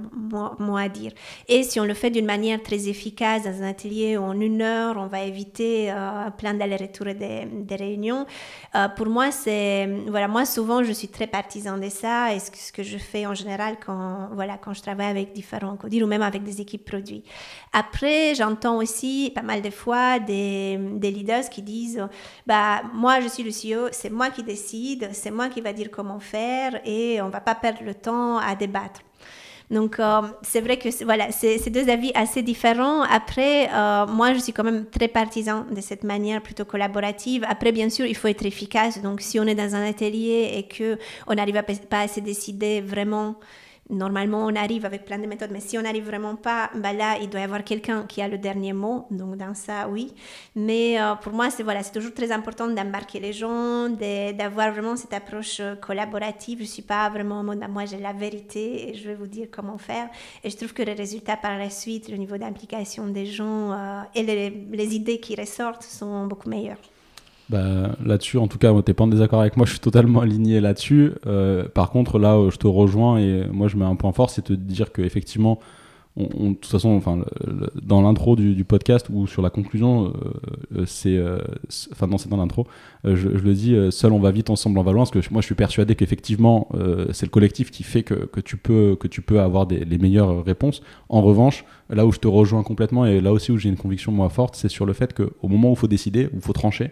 [0.59, 1.11] mot, à dire.
[1.49, 4.97] Et si on le fait d'une manière très efficace dans un atelier en une heure,
[4.99, 8.27] on va éviter euh, plein d'allers-retours et des, réunions,
[8.75, 9.89] euh, pour moi, c'est...
[10.07, 13.33] Voilà, moi, souvent, je suis très partisan de ça et ce, que je fais en
[13.33, 17.25] général quand, voilà, quand je travaille avec différents codires ou même avec des équipes produits.
[17.73, 22.07] Après, j'entends aussi pas mal de fois des, des leaders qui disent,
[22.47, 25.91] bah, moi, je suis le CEO, c'est moi qui décide, c'est moi qui va dire
[25.91, 29.01] comment faire et on va pas perdre le temps à débattre.
[29.73, 33.03] Donc, euh, c'est vrai que voilà, c'est deux avis assez différents.
[33.05, 37.43] Après, euh, moi, je suis quand même très partisan de cette manière plutôt collaborative.
[37.49, 39.01] Après, bien sûr, il faut être efficace.
[39.01, 42.83] Donc, si on est dans un atelier et que on n'arrive pas à se décider
[42.83, 43.37] vraiment
[43.91, 47.19] normalement, on arrive avec plein de méthodes, mais si on n'arrive vraiment pas, bah là,
[47.21, 49.07] il doit y avoir quelqu'un qui a le dernier mot.
[49.11, 50.13] Donc, dans ça, oui.
[50.55, 55.13] Mais euh, pour moi, c'est voilà, toujours très important d'embarquer les gens, d'avoir vraiment cette
[55.13, 56.59] approche euh, collaborative.
[56.59, 59.15] Je ne suis pas vraiment en mode, bah, moi, j'ai la vérité et je vais
[59.15, 60.09] vous dire comment faire.
[60.45, 64.03] Et je trouve que les résultats par la suite, le niveau d'implication des gens euh,
[64.15, 66.79] et les, les idées qui ressortent sont beaucoup meilleurs.
[67.53, 70.21] Bah, là-dessus, en tout cas, tu n'es pas en désaccord avec moi, je suis totalement
[70.21, 71.13] aligné là-dessus.
[71.27, 74.51] Euh, par contre, là, je te rejoins et moi, je mets un point fort, c'est
[74.51, 75.61] de dire qu'effectivement,
[76.17, 77.21] on, de toute façon, enfin,
[77.83, 80.13] dans l'intro du, podcast ou sur la conclusion,
[80.75, 81.19] euh, euh, c'est,
[81.93, 82.67] enfin non, c'est dans l'intro,
[83.05, 85.47] je, le dis, seul on va vite, ensemble on va loin, parce que moi je
[85.47, 86.69] suis persuadé qu'effectivement
[87.13, 90.45] c'est le collectif qui fait que, que, tu peux que tu peux avoir les meilleures
[90.45, 90.83] réponses.
[91.09, 94.13] En revanche, là où je te rejoins complètement et là aussi où j'ai une conviction
[94.13, 96.53] moi forte, c'est sur le fait qu'au moment où il faut décider, où il faut
[96.53, 96.91] trancher,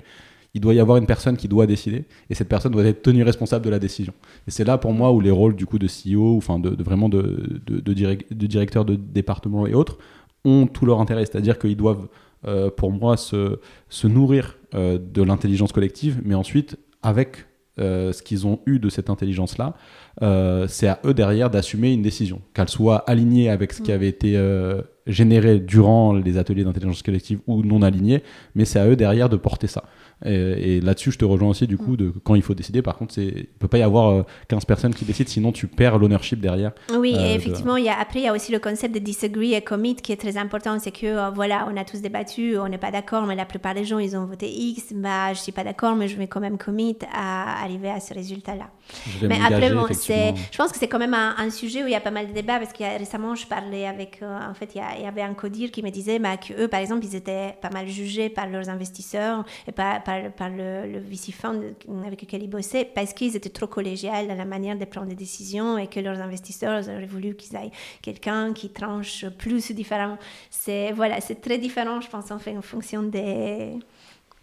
[0.55, 3.23] il doit y avoir une personne qui doit décider et cette personne doit être tenue
[3.23, 4.13] responsable de la décision.
[4.47, 7.09] Et c'est là pour moi où les rôles du coup de CEO, enfin de, vraiment
[7.09, 9.99] de, de, de, directeur de département et autres,
[10.45, 11.25] ont tout leur intérêt.
[11.25, 12.09] C'est-à-dire qu'ils doivent,
[12.47, 17.47] euh, pour moi, se, se nourrir euh, de l'intelligence collective, mais ensuite, avec
[17.79, 19.75] euh, ce qu'ils ont eu de cette intelligence-là,
[20.69, 23.95] c'est à eux derrière d'assumer une décision, qu'elle soit alignée avec ce qui mm.
[23.95, 24.37] avait été
[25.11, 28.23] généré durant les ateliers d'intelligence collective ou non alignée,
[28.55, 29.85] mais c'est à eux derrière de porter ça.
[30.25, 32.83] Et, là-dessus, je te rejoins aussi, du coup, de quand il faut décider.
[32.83, 35.67] Par contre, il ne peut pas y avoir 15 euh, personnes qui décident, sinon tu
[35.67, 36.73] perds l'ownership derrière.
[36.95, 39.55] Oui, euh, effectivement, il y a, après, il y a aussi le concept de disagree
[39.55, 40.79] et commit qui est très important.
[40.79, 43.75] C'est que, euh, voilà, on a tous débattu, on n'est pas d'accord, mais la plupart
[43.75, 44.93] des gens, ils ont voté X.
[44.95, 48.01] Bah, je ne suis pas d'accord, mais je vais quand même commit à arriver à
[48.01, 48.71] ce résultat-là.
[49.22, 52.01] Mais après, bon, je pense que c'est quand même un, sujet où il y a
[52.01, 55.22] pas mal de débats parce que récemment, je parlais avec, en fait, il y, avait
[55.22, 58.47] un codir qui me disait bah, qu'eux, par exemple, ils étaient pas mal jugés par
[58.47, 61.61] leurs investisseurs et pas par, le, le VC Fund
[62.07, 65.14] avec lequel ils bossaient parce qu'ils étaient trop collégiales dans la manière de prendre des
[65.14, 67.70] décisions et que leurs investisseurs auraient voulu qu'ils aient
[68.03, 70.18] quelqu'un qui tranche plus différemment.
[70.51, 73.78] C'est voilà, c'est très différent, je pense, en, fait, en fonction des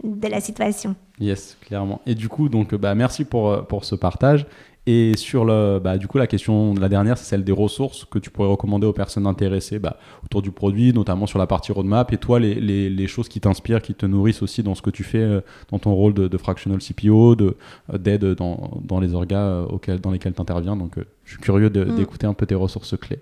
[0.04, 0.96] de la situation.
[1.20, 2.02] Yes, clairement.
[2.06, 4.46] Et du coup, donc, bah, merci pour, pour ce partage.
[4.90, 8.20] Et sur le, bah, du coup, la question, la dernière, c'est celle des ressources que
[8.20, 12.14] tu pourrais recommander aux personnes intéressées bah, autour du produit, notamment sur la partie roadmap.
[12.14, 14.90] Et toi, les, les, les choses qui t'inspirent, qui te nourrissent aussi dans ce que
[14.90, 15.42] tu fais euh,
[15.72, 20.00] dans ton rôle de, de fractional CPO, euh, d'aide dans, dans les orgas euh, auxquels,
[20.00, 20.78] dans lesquels tu interviens.
[20.78, 20.94] Donc,
[21.26, 21.96] je suis curieux Mm.
[21.96, 23.20] d'écouter un peu tes ressources clés.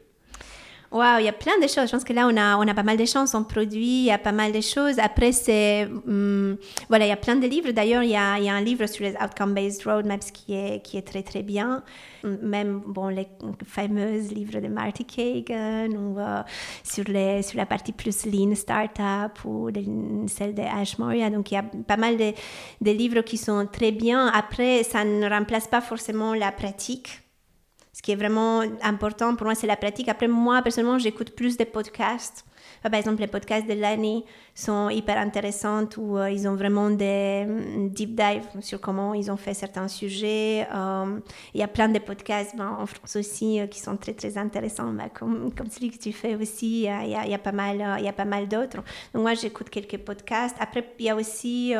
[0.95, 1.87] Waouh, il y a plein de choses.
[1.87, 4.05] Je pense que là, on a, on a pas mal de chances en produit, il
[4.05, 4.97] y a pas mal de choses.
[4.97, 5.89] Après, c'est.
[6.07, 6.55] hum,
[6.87, 7.71] voilà, il y a plein de livres.
[7.71, 10.95] D'ailleurs, il y a, y a un livre sur les outcome-based roadmaps qui est, qui
[10.95, 11.83] est très, très bien.
[12.23, 13.27] Même, bon, les
[13.65, 16.17] fameux livres de Marty Kagan ou
[16.81, 19.69] sur, les, sur la partie plus lean startup ou
[20.27, 21.29] celle de Ash Moria.
[21.29, 24.27] Donc, il y a pas mal de livres qui sont très bien.
[24.27, 27.24] Après, ça ne remplace pas forcément la pratique.
[27.95, 30.09] Ce qui est vraiment important pour moi, c'est la pratique.
[30.09, 32.43] Après, moi, personnellement, j'écoute plus des podcasts.
[32.85, 34.25] Euh, Par exemple, les podcasts de l'année
[34.55, 39.29] sont hyper intéressants où euh, ils ont vraiment des mm, deep dives sur comment ils
[39.29, 40.65] ont fait certains sujets.
[40.73, 41.19] Euh,
[41.53, 44.37] il y a plein de podcasts ben, en France aussi euh, qui sont très, très
[44.37, 46.83] intéressants, ben, comme, comme celui que tu fais aussi.
[46.83, 48.77] Il y a, pas mal, il mal d'autres.
[49.13, 50.55] Donc, moi, j'écoute quelques podcasts.
[50.59, 51.73] Après, il y a aussi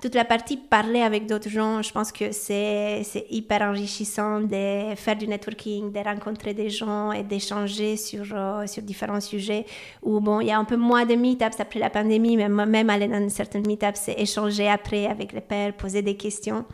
[0.00, 1.82] toute la partie parler avec d'autres gens.
[1.82, 7.22] Je pense que c'est hyper enrichissant de faire du networking, de rencontrer des gens et
[7.22, 8.26] d'échanger sur,
[8.66, 9.64] sur différents sujets.
[10.02, 12.90] Où, bon, il y a un peu moins de meetups après la pandémie, mais moi-même
[12.90, 16.64] aller dans certaines meetups, c'est échanger après avec les pairs, poser des questions.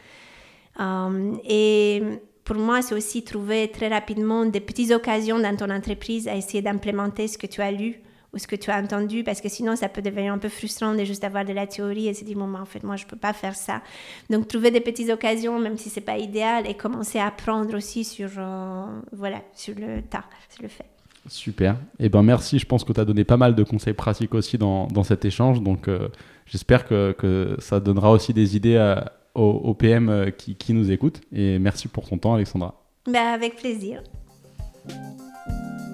[0.81, 2.03] Euh, et
[2.45, 6.63] pour moi, c'est aussi trouver très rapidement des petites occasions dans ton entreprise à essayer
[6.63, 8.01] d'implémenter ce que tu as lu
[8.33, 10.95] ou ce que tu as entendu, parce que sinon, ça peut devenir un peu frustrant
[10.95, 13.17] de juste avoir de la théorie et se dire, bon, en fait, moi, je peux
[13.17, 13.83] pas faire ça.
[14.29, 18.05] Donc, trouver des petites occasions, même si c'est pas idéal, et commencer à apprendre aussi
[18.05, 20.98] sur, euh, voilà, sur le tas, sur le fait.
[21.29, 21.77] Super.
[21.99, 22.59] Et ben merci.
[22.59, 25.25] Je pense que tu as donné pas mal de conseils pratiques aussi dans, dans cet
[25.25, 25.63] échange.
[25.63, 26.09] Donc euh,
[26.47, 30.73] j'espère que, que ça donnera aussi des idées à- aux, aux PM euh, qui, qui
[30.73, 31.21] nous écoutent.
[31.33, 32.83] Et merci pour ton temps, Alexandra.
[33.07, 34.03] Ben, avec plaisir.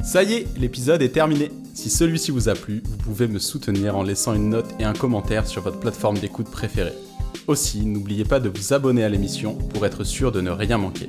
[0.03, 1.51] Ça y est, l'épisode est terminé.
[1.74, 4.93] Si celui-ci vous a plu, vous pouvez me soutenir en laissant une note et un
[4.93, 6.93] commentaire sur votre plateforme d'écoute préférée.
[7.47, 11.09] Aussi, n'oubliez pas de vous abonner à l'émission pour être sûr de ne rien manquer.